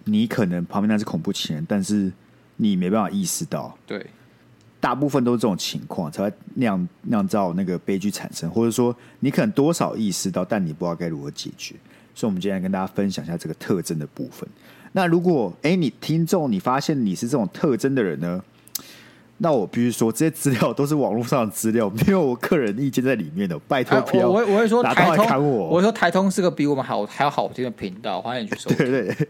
[0.04, 2.12] 你可能旁边那是恐怖情人，但是
[2.56, 3.74] 你没办法意识到。
[3.86, 4.04] 对，
[4.78, 11.74] 大部分都是这种情况才会酿酿造那个悲剧产生，或者说你可能多少意识到，但你不知道该如何解决。
[12.14, 14.46] 所以，我们今天跟大家分享一下这个特征的部分。
[14.92, 18.44] 那如果哎，你听众你发现你是这种特征的人呢？
[19.40, 23.56] 那我必须说，这些资料都是网络上的资料，没有我个人意见在里面的。
[23.68, 28.78] 拜托不要，我我会说台通，我，我会说台通是个比我们好还要好听的频道，欢迎你去收听。
[28.78, 29.28] 对对對。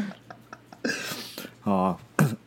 [1.60, 1.96] 好啊，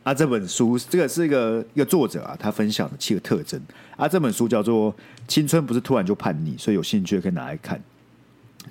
[0.03, 3.61] 啊，这本书这个是一个一个作者啊，他分享的七个特征
[3.95, 4.91] 啊，这本书叫做
[5.27, 7.79] 《青春不是突然就叛逆》，所以有兴趣可以拿来看。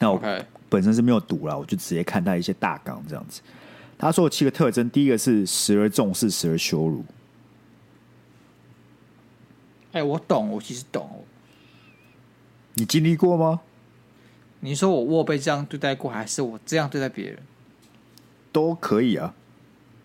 [0.00, 0.20] 那我
[0.68, 3.40] 本身是没有读了，我就直接看他一些大纲这样子。
[3.98, 7.04] 他说的七个特征，第一个是时而重视，时而羞辱。
[9.92, 11.24] 哎、欸，我懂，我其实懂。
[12.74, 13.60] 你经历过吗？
[14.60, 17.38] 你说我我被这样对待过，还是我这样对待别人？
[18.50, 19.34] 都可以啊。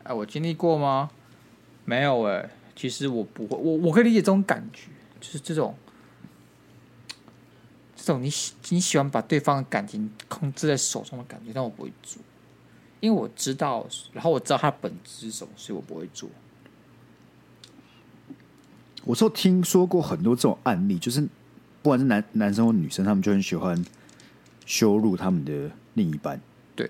[0.04, 1.10] 哎、欸，我经历过吗？
[1.86, 2.50] 没有哎、欸。
[2.76, 4.88] 其实我不会，我我可以理解这种感觉，
[5.20, 5.76] 就是这种
[7.94, 12.22] 这种你喜你喜欢把对方的感情控制在手中的感觉，但我不会做。
[13.00, 16.30] 因为我知道，然后我知道他本质是什么，所以我不会做。
[19.06, 21.22] 我说听说过很多这种案例，就是
[21.82, 23.84] 不管是男男生或女生，他们就很喜欢
[24.66, 26.40] 羞辱他们的另一半。
[26.76, 26.90] 对。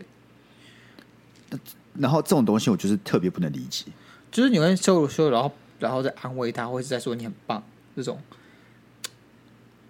[1.94, 3.86] 然后这种东西，我就是特别不能理解。
[4.32, 7.64] 就是你会羞辱羞辱，然后然后再安慰他，或者是在说你很棒
[7.96, 8.20] 这种。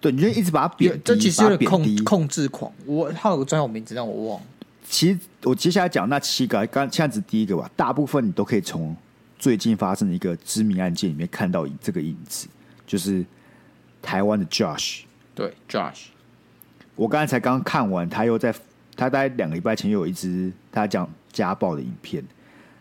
[0.00, 2.72] 对，你就一直把他贬低，这其实有点控控制狂。
[2.86, 4.46] 我他有个专有名字，让我忘了。
[4.90, 8.94] 其实我接下来讲那七个，刚现在只第一个吧，大部分你都可以从
[9.38, 12.48] 最近发生的一个知名案件里面看到这个影子，
[12.88, 13.24] 就是
[14.02, 15.02] 台湾的 Josh。
[15.32, 16.06] 对，Josh。
[16.96, 18.52] 我刚才才刚看完，他又在
[18.96, 22.22] 他大概两个礼拜前又有一支他讲家暴的影片，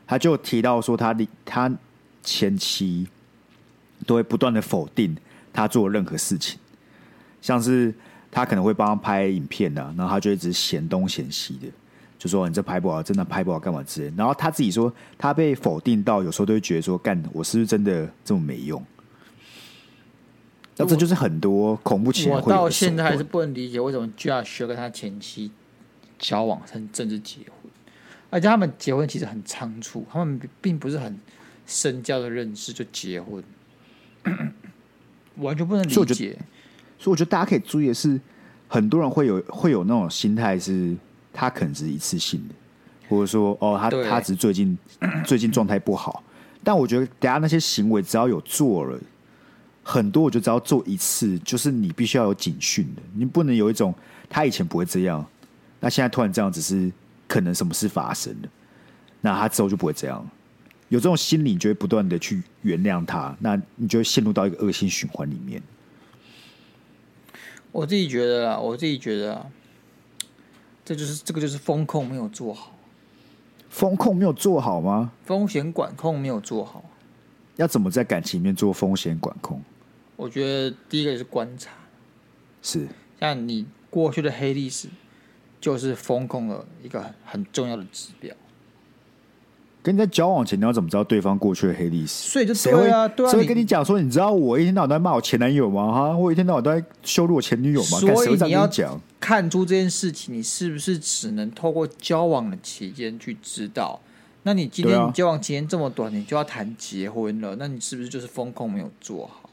[0.07, 1.71] 他就提到说他的他
[2.23, 3.07] 前妻
[4.07, 5.15] 都会不断的否定
[5.53, 6.59] 他做任何事情，
[7.39, 7.93] 像是
[8.31, 11.67] 他可能会帮他拍影片啊，然后他就一直嫌东嫌西的，
[12.19, 14.13] 就说你这拍不好，真的拍不好干嘛之类。
[14.15, 18.85] 然后他自己说他被否定到有时候都会觉得说，干我是不是真的这么没用？
[20.75, 22.41] 那这就是很多恐怖情人。
[22.41, 25.51] 我到现在还是不能理解为什么 Josh 要跟他前妻
[26.17, 27.71] 交往，甚至结婚，
[28.29, 31.17] 而且他们结婚其实很仓促，他们并不是很
[31.65, 33.43] 深交的认识就结婚，
[35.37, 36.37] 完全不能理解。
[36.97, 38.19] 所以我觉得大家可以注意的是，
[38.67, 40.95] 很多人会有会有那种心态，是
[41.39, 42.55] 他可能只是一次性的，
[43.07, 44.77] 或者说哦，他他只是最近
[45.25, 46.21] 最近状态不好。
[46.63, 48.99] 但我觉得，等下那些行为只要有做了。
[49.81, 53.95] 很多我就只要做一次，就是你必须要有警讯的，你不能有一种
[54.29, 55.25] 他以前不会这样，
[55.79, 56.91] 那现在突然这样，只是
[57.27, 58.49] 可能什么事发生了，
[59.21, 60.29] 那他之后就不会这样。
[60.89, 65.61] 有这种心理，你就会不断的去原谅他，那你就会陷入到一个恶性循环里面。
[67.71, 69.45] 我自己觉得啊，我自己觉得啊，
[70.89, 72.71] 这就是这个就是风控没有做好，
[73.69, 75.11] 风控没有做好吗？
[75.23, 76.83] 风险管控没有做好，
[77.57, 79.61] 要怎么在感情里面做风险管控？
[80.15, 81.69] 我觉得第一个是观察，
[82.63, 82.87] 是
[83.19, 84.87] 像你过去的黑历史，
[85.61, 88.35] 就是风控的一个很重要的指标。
[89.81, 92.29] 跟你在交往前，你要怎么知道对方过去的黑历史？
[92.29, 95.91] 所以就对啊，对啊，所以跟你讲说，你知道我一天到晚都在骂我前男友吗？
[95.91, 97.99] 哈，我一天到晚都在羞辱我前女友吗？
[97.99, 103.99] 所以你要讲看出这件事情，你是不是只能透过交往的期间去知道？
[104.43, 109.49] 那你今天你交往期间这么短，你就要谈结婚了，那你是不是就是风控没有做好？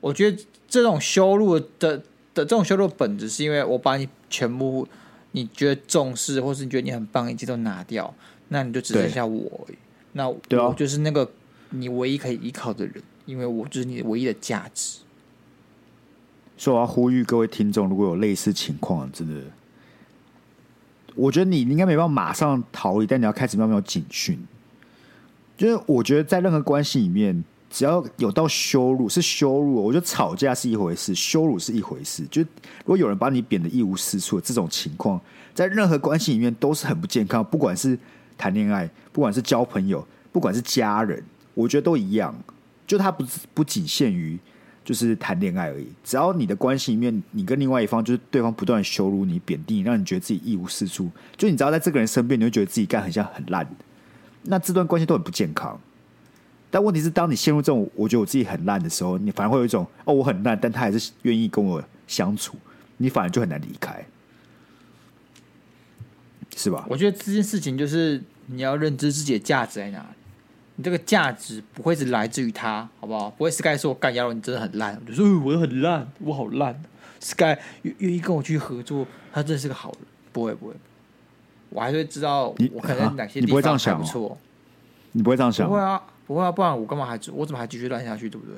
[0.00, 2.02] 我觉得这种羞辱的的
[2.34, 4.88] 这种羞辱的本质，是因为我把你全部
[5.32, 8.14] 你觉得重视，或是你觉得你很棒，一切都拿掉，
[8.50, 9.66] 那你就只剩下我。
[10.12, 11.28] 那我就是那个
[11.70, 14.98] 你唯一可以依靠的人，因为我就是你唯一的价值。
[16.58, 19.42] 所以我要呼吁各位听众，如果有类似情况，真的，
[21.14, 24.38] 我觉得你应该没办法马上逃离，但你要开始慢慢有警讯。
[25.56, 27.42] 就是我觉得在任何关系里面。
[27.72, 29.76] 只要有到羞辱，是羞辱。
[29.76, 32.26] 我觉得吵架是一回事，羞辱是一回事。
[32.28, 32.48] 就如
[32.86, 35.20] 果有人把你贬得一无是处，这种情况
[35.54, 37.44] 在任何关系里面都是很不健康。
[37.44, 37.96] 不管是
[38.40, 41.22] 谈恋爱，不管是交朋友，不管是家人，
[41.52, 42.34] 我觉得都一样。
[42.86, 43.22] 就他不
[43.52, 44.38] 不仅限于
[44.82, 45.86] 就是谈恋爱而已。
[46.02, 53.68] 只要你的关系里面，你跟另外一方就是对方不断羞辱你、贬低你，让你觉得自己一无是处，就你只要在这个人身边，你会觉得自己干很像很烂，
[54.44, 55.78] 那这段关系都很不健康。
[56.70, 62.56] 但问题是，当你陷入这种我觉得我自己很烂的时候，你反而会有一种哦，我很烂，但他还是愿意跟我相处，
[62.96, 64.04] 你反而就很难离开，
[66.62, 66.84] 是吧？
[66.88, 70.04] 我觉得这件事情就是你要认知自己的价值在哪里，
[70.76, 73.30] 你这个价值不会是来自于他，好不好？
[73.30, 76.82] 不会 Sky 说我干，亚龙你真的很烂，我就说、呃、我很烂，我好烂。
[77.20, 80.00] Sky 愿愿意跟我去合作，他真的是个好人，
[80.32, 80.74] 不会不会，
[81.70, 84.38] 我还是会知道我可能哪些地方还不错。
[85.12, 85.68] 你不会这样想哦？
[85.68, 85.68] 你不会这样想？
[85.68, 86.02] 不会啊。
[86.26, 88.56] 不会啊，不然我干嘛还我怎么还继续烂下去，对不对？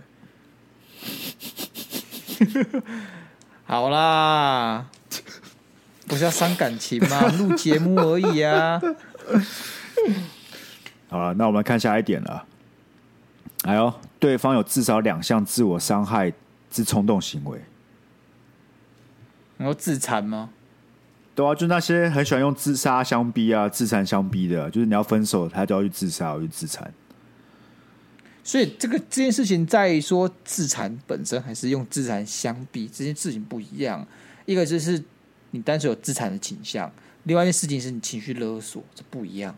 [3.65, 4.87] 好啦，
[6.13, 7.27] 不是要伤感情吗？
[7.39, 8.79] 录节目而已啊。
[11.09, 12.45] 好了，那我们看下一点了。
[13.63, 16.31] 哎呦，对方有至少两项自我伤害
[16.71, 17.59] 之冲动行为。
[19.57, 20.51] 你说自残吗？
[21.35, 26.93] 对啊，就那些很喜欢用自杀相逼啊、自残相逼的，就是你要分手，他就要去自杀，要去自残。
[28.45, 34.07] 所以这个这件事情在于说自残本身，还是用自残相逼，这件事情不一样。
[34.45, 35.03] 一个就是
[35.53, 39.55] 你单纯有自残的倾向，另外一件事情是你情绪勒索，这不一样。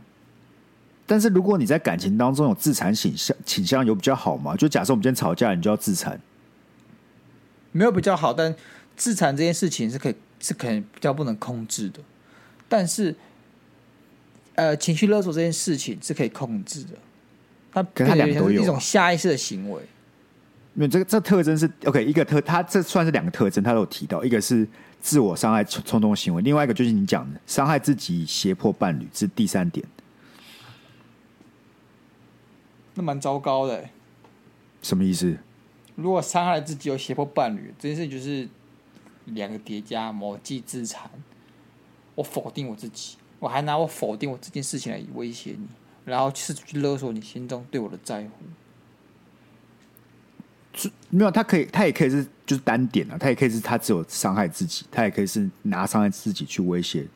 [1.07, 4.55] 但是如果你在感情当中有自残倾向，倾向有比较好吗？
[4.55, 6.21] 就假设我们今天吵架，你就要自残，
[7.73, 8.33] 没有比较好。
[8.33, 8.55] 但
[8.97, 12.01] 自残这件事情是可以是可能比较不能控制的，
[12.69, 13.15] 但是
[14.55, 16.91] 呃，情绪勒索这件事情是可以控制的。
[17.73, 19.83] 他两个都有一种下意识的行为，
[20.75, 24.67] 因为这个这特征是 OK 一个特，他这算是两个特征，他都有提到，一个是
[25.05, 29.87] 自我伤害冲动行为，另外一个就是你讲的伤害自己、胁迫伴侣，是第三点。
[32.95, 33.91] 那蛮糟糕的，
[34.81, 35.37] 什么意思？
[35.95, 38.49] 如果伤害自己又胁迫伴侣，这件事情就是
[39.27, 41.11] 两个叠加，某技自残。
[42.15, 45.67] 我否定我自己，我还拿我否定我这件事情来威胁你，
[46.07, 48.31] 然后试图去勒索你心中对我的在乎。
[50.75, 57.07] 是没有，他可以，他也可以是就是单点啊，他也可以是他只有伤害自己，他也可以是拿伤害自己去威胁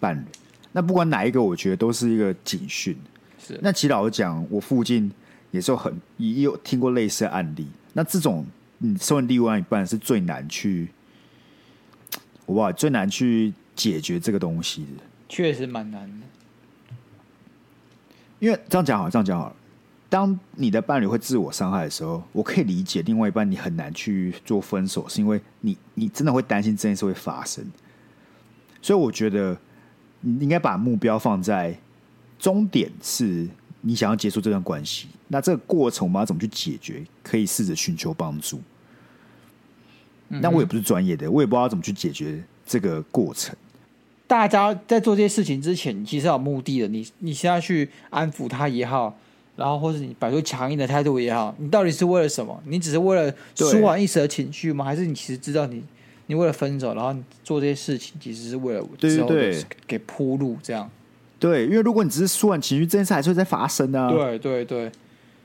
[0.00, 0.24] 伴侣。
[0.72, 2.96] 那不管哪一个，我觉得都是一个警讯。
[3.38, 5.10] 是，那其实老实讲，我附近
[5.50, 7.66] 也是有很也有听过类似的案例。
[7.92, 8.46] 那这种
[8.78, 10.88] 你身为另外一半是最难去，
[12.46, 16.26] 我不知道最难去解决这个东西的，确实蛮难的。
[18.38, 19.56] 因为这样讲好，这样讲好了。
[20.10, 27.62] 当你的伴侣会自我伤害的时候，我可以理解另外一半你很难去做分手，是因为你你真的会担心这件事会发生。
[28.80, 29.54] 所以我觉得
[30.22, 31.76] 你应该把目标放在
[32.38, 33.46] 终点，是
[33.82, 35.08] 你想要结束这段关系。
[35.26, 37.04] 那这个过程我们要怎么去解决？
[37.22, 38.62] 可以试着寻求帮助。
[40.28, 43.54] 那我也不是专业的，我也不知道怎么去解决这个过程。
[44.26, 46.88] 大家在做这些事情之前，你其实有目的的。
[46.88, 49.18] 你你现在去安抚他也好。
[49.58, 52.62] 然后，或是你摆出强硬的态度也好，你到底是为了什么？
[52.64, 54.84] 你只是为了舒缓一时的情绪吗？
[54.84, 55.82] 还是你其实知道你
[56.28, 60.88] 你为了分手，然后你做这些事情，其实是为了之后对对给铺路这样？
[61.40, 64.08] 对，因为如果你只是舒缓情绪，这件事还是会再发生啊。
[64.08, 64.92] 对对对，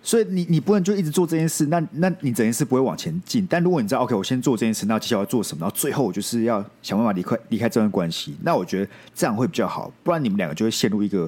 [0.03, 3.47] 所以你你不能就一直做这件事，那那你整件事不会往前进。
[3.49, 5.61] 但如果你知道，OK，我先做这件事，那接下来要做什么？
[5.61, 8.35] 然后最后我就是要想办法离开离开这段关系。
[8.43, 11.27] 那我觉得这样会比较好，不然你们两个就会陷入一个。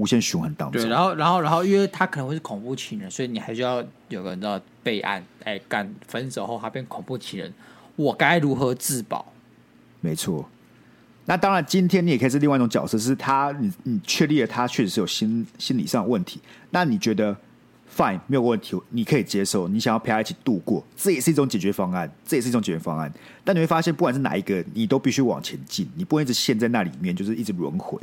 [0.00, 0.80] 无限循环当中。
[0.80, 5.22] 对，然后，然后，然后，因为他可能会是恐怖情人，所以你还需要有个人知道备案。
[5.44, 7.52] 哎，干分手后他变恐怖情人，
[7.96, 9.30] 我该如何自保？
[10.00, 10.48] 没错。
[11.26, 16.40] 那当然，今天你也可以是另外一种角色，是他，你你确立了他确实是有心心理上的问题。
[16.70, 17.36] 那你觉得
[17.94, 23.12] fine 没有问题，你可以接受，你想要陪他一起度过，这也是一种解决方案，这也是一种解决方案。
[23.44, 28.00] 但你会发现，不管是哪一个，你都必须往前进，你不能一直陷在那里面，就是一直轮回。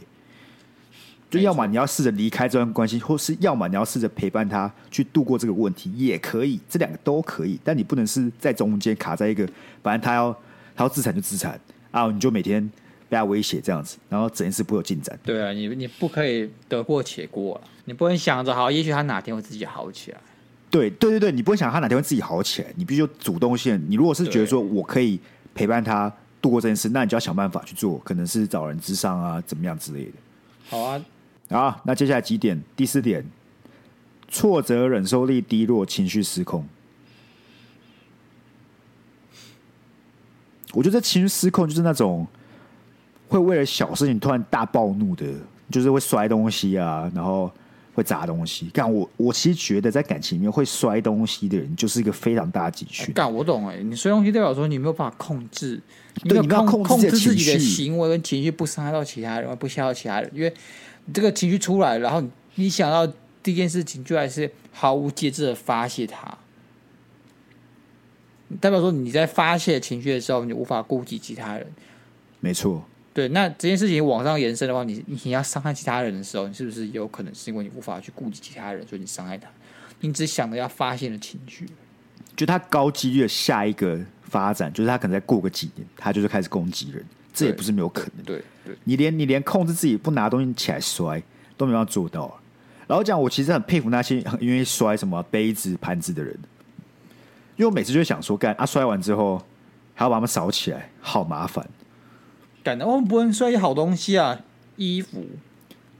[1.29, 7.59] 就要么你要试着离开这段关系，或是要么你要试着陪伴他去度过这个问题，也可以，这两个都可以。
[7.63, 9.45] 但你不能是在中间卡在一个，
[9.83, 10.31] 反正他要
[10.73, 11.59] 他要自残就自残
[11.91, 12.65] 啊，你就每天
[13.09, 15.19] 被他威胁这样子，然后整件事不会有进展。
[15.21, 20.17] 对啊，你你不可以得过且过，你不能想着好，也许他哪天会自己好起来。
[20.69, 23.81] 对对对对，你不会想他哪天会自己好起来，你必须主动性。
[23.89, 25.19] 你如果是觉得说我可以
[25.53, 26.09] 陪伴他
[26.41, 30.11] 度过这件事，那你就要想办法去做，可能是找人智商啊，怎么样之类的。
[30.69, 31.03] 好啊。
[31.49, 32.61] 好，那接下来几点？
[32.75, 33.25] 第四点，
[34.27, 36.67] 挫折忍受力低落，情绪失控。
[40.73, 42.27] 我觉得这情绪失控就是那种
[43.29, 45.25] 会为了小事情突然大暴怒的，
[45.71, 47.49] 就是会摔东西啊，然后
[47.95, 48.67] 会砸东西。
[48.73, 53.13] 干我，我其实觉得在感情里面会摔东西的人，就是一个非常大的警讯。
[53.13, 55.81] 干我懂哎、欸，你摔东西代表说你没有办法控制，
[56.25, 60.53] 对，你没有控控制自己的行为跟情绪，不伤害到其他人，不伤害到其他人，因为。
[61.13, 62.23] 这个情绪出来，然后
[62.55, 63.05] 你想到
[63.41, 66.37] 第一件事情，就还是毫无节制的发泄它，
[68.59, 71.65] 代表说你在发泄情绪的时候，你无法顾及其他人。
[72.39, 72.83] 没错，
[73.13, 73.27] 对。
[73.29, 79.49] 那这件事情往上延伸的话，你你要伤害其他人的时候，你是不是有可能是因为你无法去顾及其他人，所以你伤害他？
[80.01, 81.67] 你只想着要发泄的情绪，
[82.35, 87.03] 就他高几率的下一个发展，就是他可能再过个几年，他就是开始攻击人。
[87.37, 88.25] 这也不是没有可能。
[88.25, 91.21] 对对，你连你连控制自己不拿东西起来摔
[91.55, 92.39] 都没办法做到。
[92.87, 96.33] 然后讲，我其实很佩服那些很愿意摔什么杯子、盘子的人，
[97.55, 99.41] 因为我每次就想说，干啊，摔完之后
[99.93, 101.67] 还要把它们扫起来，好麻烦。
[102.63, 104.39] 干，我们不能摔好东西啊，
[104.77, 105.25] 衣服、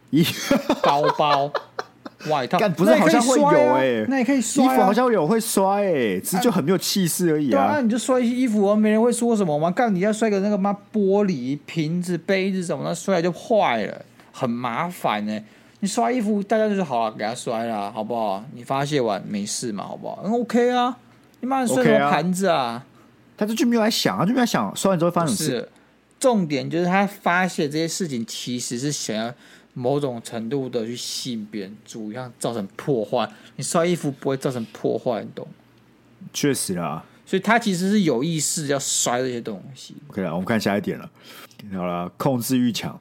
[0.10, 0.26] 衣
[0.82, 1.52] 包包。
[2.30, 4.74] 外套，但不是好像会有哎、欸，那也可以摔、啊。
[4.74, 7.62] 衣服好像有会摔哎、欸，只是就很没有气势而已啊。
[7.62, 9.70] 啊对啊，你就摔衣服啊，没人会说什么吗？
[9.70, 15.44] 干，你要摔个那个妈玻璃瓶子、杯子什么的，摔就坏了，很麻烦呢、欸。
[15.80, 18.44] 你摔衣服，大家就是好了，给他摔了，好不好？
[18.54, 20.22] 你发泄完没事嘛，好不好？
[20.26, 20.98] 嗯，OK 啊。
[21.40, 22.58] 你妈摔什么盘子啊？
[22.58, 22.86] 啊
[23.38, 25.70] 他就就没有来想啊，就没有想摔完之后发生什么事。
[26.20, 29.32] 重点就是他发泄这些事情，其实是想要。
[29.78, 33.32] 某种程度的去吸引别人注意，让造成破坏。
[33.56, 35.48] 你摔衣服不会造成破坏，你懂？
[36.34, 39.96] 确实啦，所以他其实是有意识要摔这些东西。
[40.08, 41.08] OK 了，我们看下一点了。
[41.74, 43.00] 好了，控制欲强。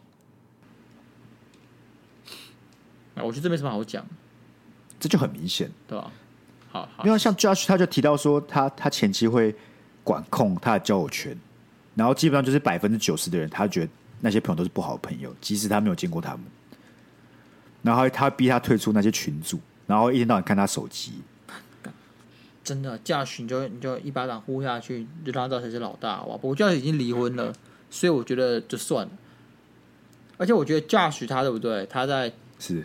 [3.14, 4.06] 我觉得这没什么好讲，
[5.00, 6.12] 这就很明显，对吧？
[6.70, 9.56] 好，好，因为像 Josh 他就提到说他，他他前期会
[10.04, 11.34] 管控他的交友圈，
[11.94, 16.42] 然后基本上就是百分之九十的人，他觉得那些朋友都是不好的朋友，即使他没有见过他们。
[17.86, 21.12] 然后他逼他退出那些群组，然后一天到晚看他手机。
[22.64, 26.36] 真的驾驶你就你就一巴掌呼下去，就让他知道谁是老大，哇！
[26.36, 27.52] 不过驾驶已经离婚了，
[27.88, 29.12] 所以我觉得就算了。
[30.36, 31.86] 而且我觉得驾驶他对不对？
[31.86, 32.84] 他在是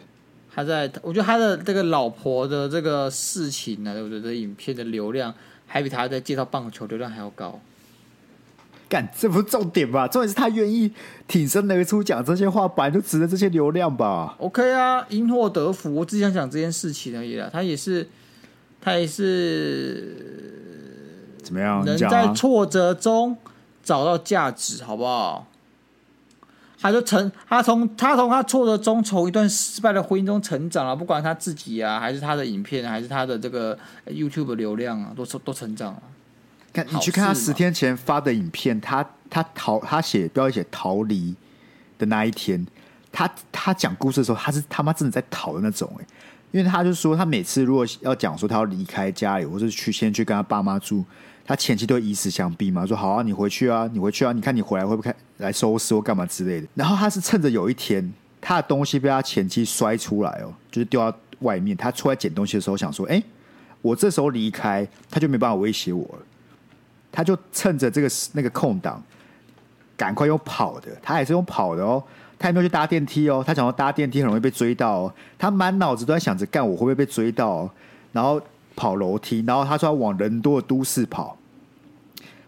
[0.53, 4.21] 他在，我觉得他的这个老婆的这个事情呢，对不对？
[4.21, 5.33] 这影片的流量
[5.65, 7.59] 还比他在介绍棒球流量还要高。
[8.91, 10.07] 干，这不是重点吧？
[10.07, 10.91] 重点是他愿意
[11.27, 17.49] 挺身而出讲这些话，本来就值得这些流量吧？OK 啊，因祸得福，我只想讲这件事情而已啦。
[17.51, 18.09] 他也是。
[18.83, 20.17] 他也是
[21.43, 21.85] 怎么样？
[21.85, 23.37] 能在挫折中
[23.83, 25.45] 找到价值，好不好？
[26.79, 30.95] 他就成，他从他从他挫折中，从一段失败的婚姻中成长了。
[30.95, 33.77] 不管他自己啊，还是他的影片，还是他的这个
[34.07, 36.01] YouTube 流量啊，都都成长了。
[36.73, 41.35] 看，你去看他十天前发的影片，他他逃，他写标题写逃离
[41.97, 42.65] 的那一天，
[43.11, 46.05] 他他讲故事的时候，他是他妈真的在逃的那种哎。
[46.51, 51.01] 因为他就说，他每次如果要讲说他要离开家里，或是去先去跟他爸妈住，
[51.45, 56.67] 他前妻都会以死相逼嘛，说好啊，你回去啊，你回去啊，你看你回来会不会来收拾或干嘛之类的。
[56.75, 58.11] 然后他是趁着有一天
[58.41, 63.23] 他的东西被他前妻摔出来哦，就是掉到外面，他出来捡东西的时候想说，哎，
[63.81, 66.25] 我这时候离开，他就没办法威胁我了。
[67.11, 69.01] 他就趁着这个那个空档，
[69.97, 72.03] 赶快用跑的，他也是用跑的哦。
[72.39, 77.71] 他也没有去搭电梯哦，他想要搭电梯很容易被追到哦，他满脑子都在想着干我会不会被追到哦，
[78.11, 78.41] 然后
[78.75, 81.37] 跑楼梯，然后他说要往人多的都市跑，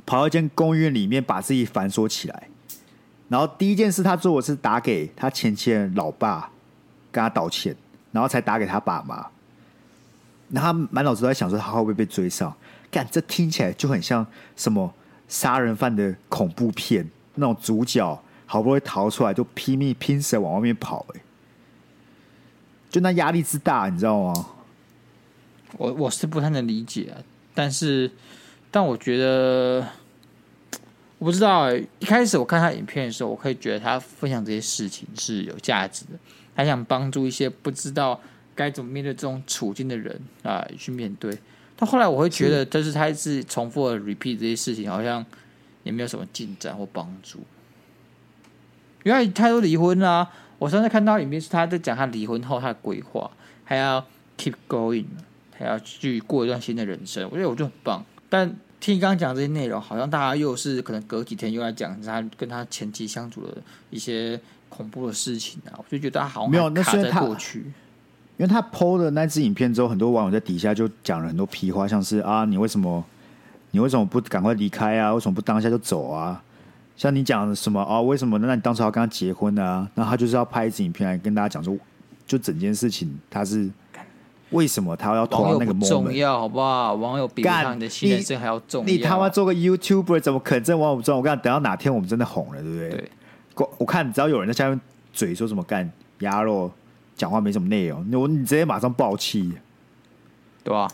[0.03, 2.47] 跑到一间公寓里面把自己反锁起来，
[3.29, 6.49] 然后第一件事他做的是打给他前妻的老爸
[7.11, 7.75] 跟他道歉，
[8.11, 9.23] 然后才打给他爸妈，
[10.47, 12.51] 那他满脑子都在想说他会不会被追上，
[12.93, 14.25] 干这听起来就很像
[14.55, 14.93] 什么
[15.27, 18.23] 杀人犯的恐怖片那种主角。
[18.45, 21.21] 好不容易逃出来，就拼命拼死往外面跑，哎，
[22.87, 24.47] 就那压力之大，你知道吗？
[25.77, 27.17] 我我是不太能理解啊，
[27.55, 28.11] 但是，
[28.69, 29.87] 但我觉得，
[31.17, 36.11] 我不知道，欸，一开始我看他影片的时候，我可以觉得他分享这些事情是有价值的，
[36.55, 38.19] 他想帮助一些不知道
[38.53, 41.35] 该怎么面对这种处境的人啊去面对。
[41.75, 45.25] 但后来我会觉得，就是他一直重复的 repeat 这些事情，好像
[45.83, 47.39] 也没有什么进展或帮助。
[49.03, 53.29] 因为他都离婚啦、啊，我上次看到影片是他在讲他离婚后他的规划，
[53.65, 54.05] 还要
[54.37, 55.05] keep going，
[55.57, 57.27] 还要去过一段新的人生。
[57.29, 58.05] 我觉得我就很棒。
[58.29, 58.47] 但
[58.79, 63.57] 听你刚刚讲这些内容，好像大家又是可能隔几天又来讲他跟他前妻相处的
[63.89, 67.65] 一些恐怖的事情啊，我就觉得他好像没有卡在过去。
[68.37, 73.03] 因为他 PO 的那支影片之后，很多网友在底下就讲了很多屁话，像是啊，你为什么
[73.71, 75.13] 你为什么不赶快离开啊？
[75.13, 76.41] 为什么不当下就走啊？
[76.95, 78.03] 像你讲什么啊、哦？
[78.03, 78.37] 为什么？
[78.39, 79.89] 那你当时要跟他结婚呢、啊？
[79.95, 81.75] 那他就是要拍一支影片来跟大家讲说，
[82.27, 83.69] 就整件事情他是
[84.51, 85.87] 为什么他要拖到那个 moment？
[85.87, 86.93] 重要好不好？
[86.93, 88.85] 网友比不上你的新人生还要重要。
[88.87, 91.17] 你，你他妈做个 YouTuber 怎么可能真网友不重要？
[91.17, 92.89] 我跟你讲，等到哪天我们真的红了，对不对？
[92.89, 93.11] 对。
[93.55, 94.79] 我我看只要有人在下面
[95.11, 96.71] 嘴说什么干鸭肉，
[97.15, 99.51] 讲话没什么内容，我你直接马上爆气，
[100.63, 100.89] 对吧？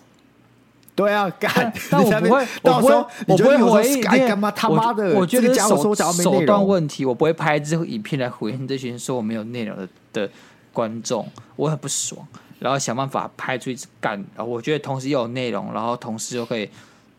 [0.95, 1.71] 对啊，干！
[1.89, 2.93] 但我不会，我不会，
[3.27, 4.01] 我不会回应。
[4.01, 5.17] 干嘛他妈的？
[5.17, 10.29] 我觉得手手段问题，我不会拍这影片来回应这群说我没有内容的的
[10.73, 12.27] 观众，我很不爽。
[12.59, 16.69] 然后想办法拍出一支干，然后我觉得同时又有内容，然后同时又可以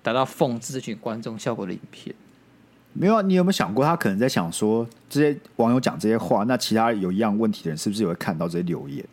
[0.03, 2.15] 达到讽刺这群观众效果的影片。
[2.93, 9.05] 没有啊，你有没有想过，他可能在想说，这些网友讲这些话，那其他有一样问题的人是不是也会看到这些留言？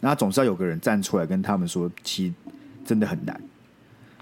[0.00, 2.34] 那他总是要有个人站出来跟他们说，其实
[2.84, 3.40] 真的很难。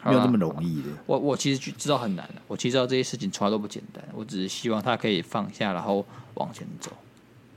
[0.06, 0.88] 没有那么容易的。
[1.06, 4.04] 我我其实知道很难的，我其实知道这些事情从来都不简单。
[4.12, 6.04] 我只是希望他可以放下，然后
[6.34, 6.92] 往前走。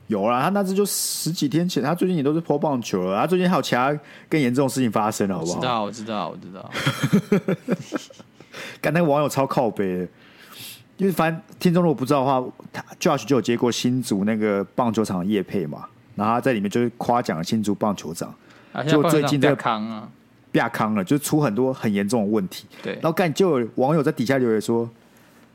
[0.06, 3.20] 有啦，他那次就十几天前，他最近也都是 PO 棒球了。
[3.20, 3.94] 他最近还有其他
[4.30, 5.60] 更严重的事情发生了，好不好？
[5.60, 6.70] 知道，我知道，我知道。
[8.80, 10.08] 刚那个网友超靠背的，
[10.98, 18.34] 因为反正听众如果不知道的话，他 Josh 就有接过新竹那个棒球场的业配嘛，然后他在里面就是夸奖新竹棒球场，
[18.86, 20.08] 就最近在扛啊。
[20.52, 22.66] 亚康了，就出很多很严重的问题。
[22.82, 24.88] 对，然后干就有网友在底下留言说：“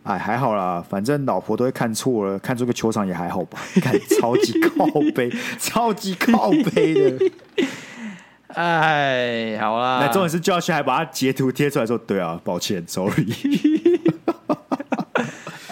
[0.03, 3.59] 哎，还好啦，反正老婆都会看错了，看出个球场也还好吧。
[3.81, 4.85] ”看超级靠
[5.15, 7.31] 背，超级靠背的。
[8.53, 13.25] 哎，好啦，那重点是 Josh 还把他截图贴出来说：“对啊，抱歉，sorry。”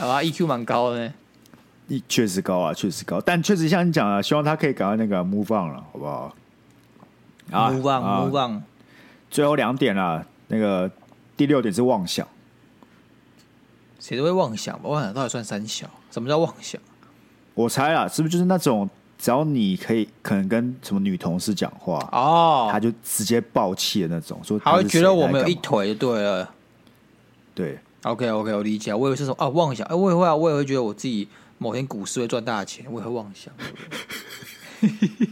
[0.01, 1.13] 好啊，EQ 蛮高的呢，
[2.09, 6.35] 确实高啊，确实高，但确实像你讲啊，希望他可以赶快那个 move on 了，好不好
[7.51, 8.63] ？move on，move on。
[9.29, 10.89] 最后两点了，那个
[11.37, 12.27] 第六点是妄想，
[13.99, 14.89] 谁都会妄想吧？
[14.89, 15.87] 妄想到底算三小？
[16.09, 16.81] 什么叫妄想？
[17.53, 18.89] 我猜啊，是不是就是那种
[19.19, 26.49] 只要你可以可能跟什么女同事讲话哦，他就直接爆气的那种，说他会觉得我们有一腿就对了。
[27.53, 28.93] 对，OK OK，我理解。
[28.93, 31.27] 我以为是说啊妄想，哎，我也会啊，我也会觉得我自己
[31.57, 33.53] 某天股市会赚大钱，我也会妄想。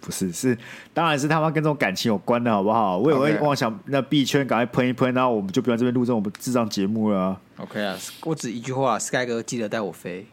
[0.00, 0.58] 不是，是
[0.92, 2.98] 当然是他妈跟这种感情有关的，好不好？
[2.98, 7.40] 我也会妄想那币圈赶快喷一喷，然后我们就不要这边录这种智障节目了啊。
[7.56, 10.26] OK 啊，我只一句话，Sky 哥记得带我飞。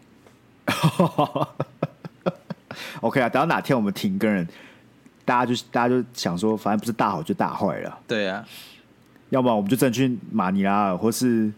[3.00, 4.46] OK 啊，等到哪天我们停更，
[5.24, 8.00] 大家就大家就想说，反正不是大好就大坏了。
[8.06, 8.46] 对啊，
[9.32, 11.52] 要不然我们就真的去马尼拉，或是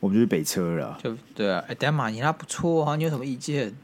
[0.00, 0.98] 我们就去北车了。
[1.02, 3.74] 就对啊，哎、欸，等下马尼拉不错啊，你有什么意见？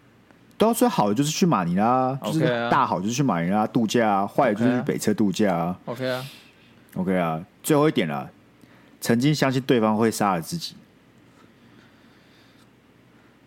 [0.57, 5.79] 都要最好的就是去马尼拉就是大好就是去马尼拉度假啊，坏的就是去北车度假啊。
[5.85, 6.25] OK 啊
[6.95, 8.31] ，OK 啊，最后一点了，
[9.01, 10.75] 曾经相信对方会杀了自己。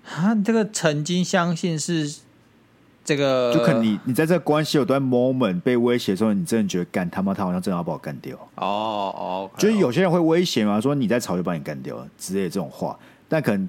[0.06, 2.20] 啊，这个曾经相信是
[3.10, 8.38] 这个，就可能你你在这个关系有段 moment 被威胁的时候，你真的觉得干他妈他好像真的要把我干掉。
[8.58, 8.62] 哦
[9.18, 12.96] 哦，就是有些人会威胁嘛，说你在吵就把你干掉了之类的这种话，
[13.28, 13.68] 但可能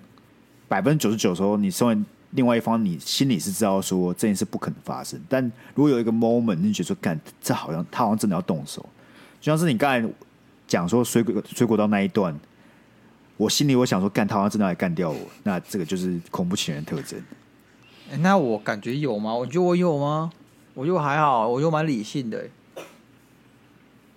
[0.69, 1.97] 百分之九十九的时候，你身为
[2.33, 5.19] 另外一方，你心里是知道说这件事不可能发生。
[5.27, 5.43] 但
[5.75, 8.85] 如果有一个 moment，你觉得说干这好像他好像真的要动手，
[9.41, 10.07] 就像是你刚才
[10.67, 12.39] 讲说水果水果刀那一段。
[13.39, 17.19] 我心里我想说，干他好像真的来干掉我，那这个就是恐怖情人特征。
[18.11, 19.33] 欸，那我感觉有吗？
[19.33, 20.33] 我觉得我有吗？
[20.75, 22.45] 我觉得还好，我就蛮理性的。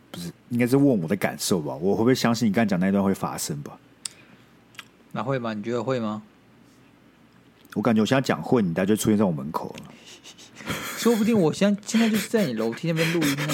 [0.09, 1.75] 不是，应该是问我的感受吧？
[1.75, 3.77] 我会不会相信你刚才讲那一段会发生吧？
[5.11, 5.53] 那会吗？
[5.53, 6.23] 你觉得会吗？
[7.75, 9.85] 我感觉我现在讲会，你大概就出现在我门口了。
[10.97, 13.53] 说不定我现在现在就是在你楼梯那边录音呢。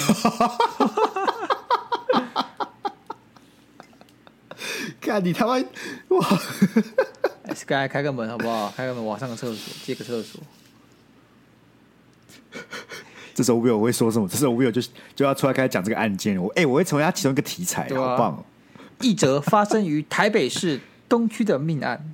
[5.00, 6.40] 看你他妈哇
[7.54, 8.72] ！Sky 开个门好不好？
[8.76, 10.40] 开个门，我上个厕所，借个厕所。
[13.34, 14.28] 这时候 Will 会说什么？
[14.28, 14.82] 这时候 Will 就
[15.14, 16.40] 就要出来开始讲这个案件。
[16.42, 18.44] 我哎、欸，我会成为他其中一个题材，啊、好棒哦！
[19.00, 22.12] 一则发生于台北市东区的命案。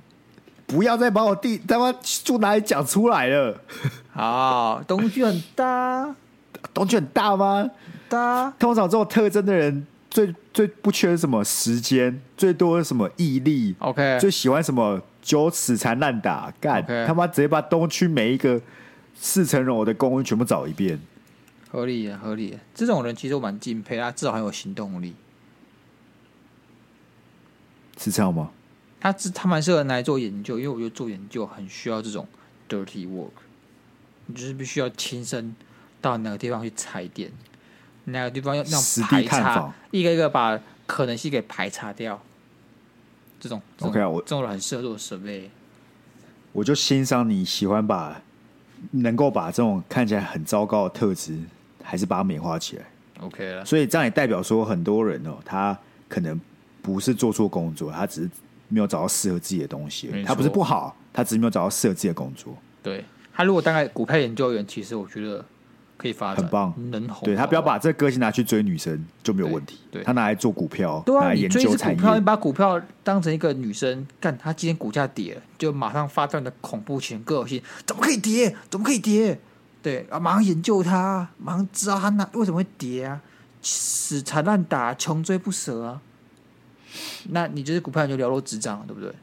[0.65, 3.61] 不要再把我弟他妈住哪里讲出来了。
[4.13, 6.15] 好，东区很大，
[6.73, 7.69] 东区很大吗？
[8.09, 8.51] 大。
[8.59, 9.85] 通常这种特征的人。
[10.09, 17.05] 最最不缺什么时间，最多什么毅力，OK，最喜欢什么揪死缠烂打，干、okay.
[17.05, 18.61] 他妈直接把东区每一个
[19.13, 20.97] 四层楼的公寓全部找一遍，
[21.69, 22.59] 合理啊，合理啊。
[22.73, 25.13] 这种人其实我蛮敬佩，他至少很有行动力，
[27.97, 28.51] 是这样吗？
[29.01, 32.25] 他他蛮适合来做研究，因为我觉得做研究很需要这种
[32.69, 33.31] dirty work，
[34.27, 35.53] 你就是必须要亲身
[35.99, 37.29] 到哪个地方去踩点。
[38.05, 42.21] 哪个地方要让排查，一个一个把可能性给排查掉。
[43.39, 45.49] 这种，这种 OK 啊，我这种人很适合做设备。
[46.51, 48.21] 我就欣赏你喜欢把
[48.91, 51.37] 能够把这种看起来很糟糕的特质，
[51.83, 52.85] 还是把它美化起来。
[53.21, 55.77] OK 了，所以这样也代表说，很多人哦，他
[56.07, 56.39] 可能
[56.81, 58.29] 不是做错工作，他只是
[58.67, 60.11] 没有找到适合自己的东西。
[60.25, 62.55] 他不是不好，他只是没有找到适合自己的工作。
[62.81, 65.43] 对，他如果大概股票研究员，其实我觉得。
[66.07, 67.25] 可以发展，很棒，能红。
[67.25, 69.77] 对，他不要把这个个性拿去追女生就没有问题。
[69.91, 78.55] 对，他拿来做股票，对啊，拿来研究你追股票，你把股票当成一个女生，干，他今天股价跌了，就马上发动的恐怖情人个性，怎么可以跌？
[78.69, 79.37] 怎么可以跌？
[79.83, 83.21] 对啊，马上研究他，马上知道他那为什么会跌啊，
[83.61, 86.01] 死缠烂打，穷追不舍啊。
[87.29, 89.13] 那你就是股票你就了如指掌了，对不对？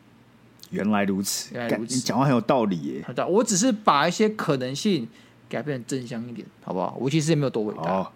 [0.70, 3.04] 原来如此，原来如此，你讲话很有道理耶。
[3.28, 5.08] 我只是把一些可能性。
[5.54, 6.96] 改变正向一点，好不好？
[6.98, 7.92] 我其实也没有多伟大。
[7.92, 8.10] 哦、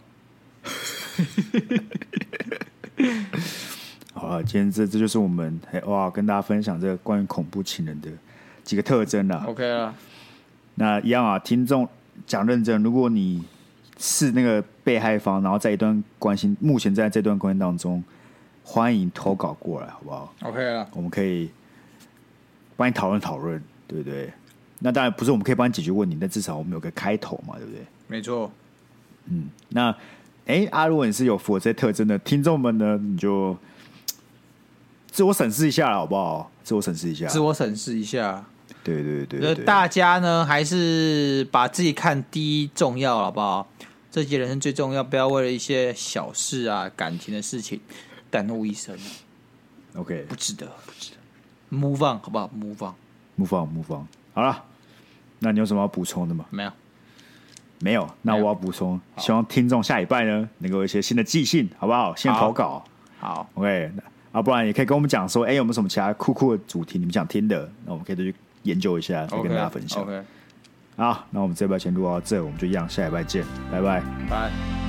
[4.12, 8.10] 好了，今天这这就是我们哇，跟大家分享这个关于恐怖情人的
[8.64, 9.44] 几个特征了。
[9.46, 9.94] OK 了，
[10.74, 11.88] 那一样啊，听众
[12.26, 13.44] 讲认真，如果你
[13.98, 18.02] 是那个被害方，然后在一段关系，目前在这段关系当中，
[18.64, 21.48] 欢迎投稿过来，好不好？OK 了，我们可以
[22.76, 24.32] 帮你讨论讨论，对不对？
[24.80, 27.80] 那当然不是我们可以帮你解决问题，但至少我们有个开头嘛，对不对？
[28.06, 28.50] 没错。
[29.26, 29.94] 嗯，那
[30.46, 33.56] 哎，阿、啊、如果你是有符合这些特征的听众们呢，你就
[35.10, 36.50] 自我审视一下，好不好？
[36.64, 38.44] 自我审视一下，自我审视一下。
[38.84, 43.68] 对对对，对，对，大家呢还是把自己看第一重要，好不好？
[44.10, 47.78] 这些人生最重要，不要为了一些小事啊、感情的事情
[48.30, 48.96] 耽误一生。
[49.94, 51.76] OK，不值得，不值得。
[51.76, 52.92] Move on，好不好？Move
[53.38, 54.06] on，Move on，Move on。
[54.38, 54.62] 好了，
[55.40, 56.44] 那你有什么要补充的吗？
[56.50, 56.70] 没有，
[57.80, 58.08] 没有。
[58.22, 62.14] 那我要补充，希望听众下礼拜呢能够有一些新的寄信，好不好？
[62.14, 62.84] 先投稿。
[63.18, 63.90] 好，好，OK。
[64.30, 67.68] 啊，不然也可以跟我们讲说，哎、欸，有没有什么其他酷酷的主题你们想听的？
[67.84, 68.32] 那我们可以再去
[68.62, 70.06] 研究一下，再跟大家分享。
[70.06, 70.22] Okay, okay.
[70.98, 74.87] 好，那我们这礼拜先录到这，我们就一样，下礼拜见，拜拜，拜。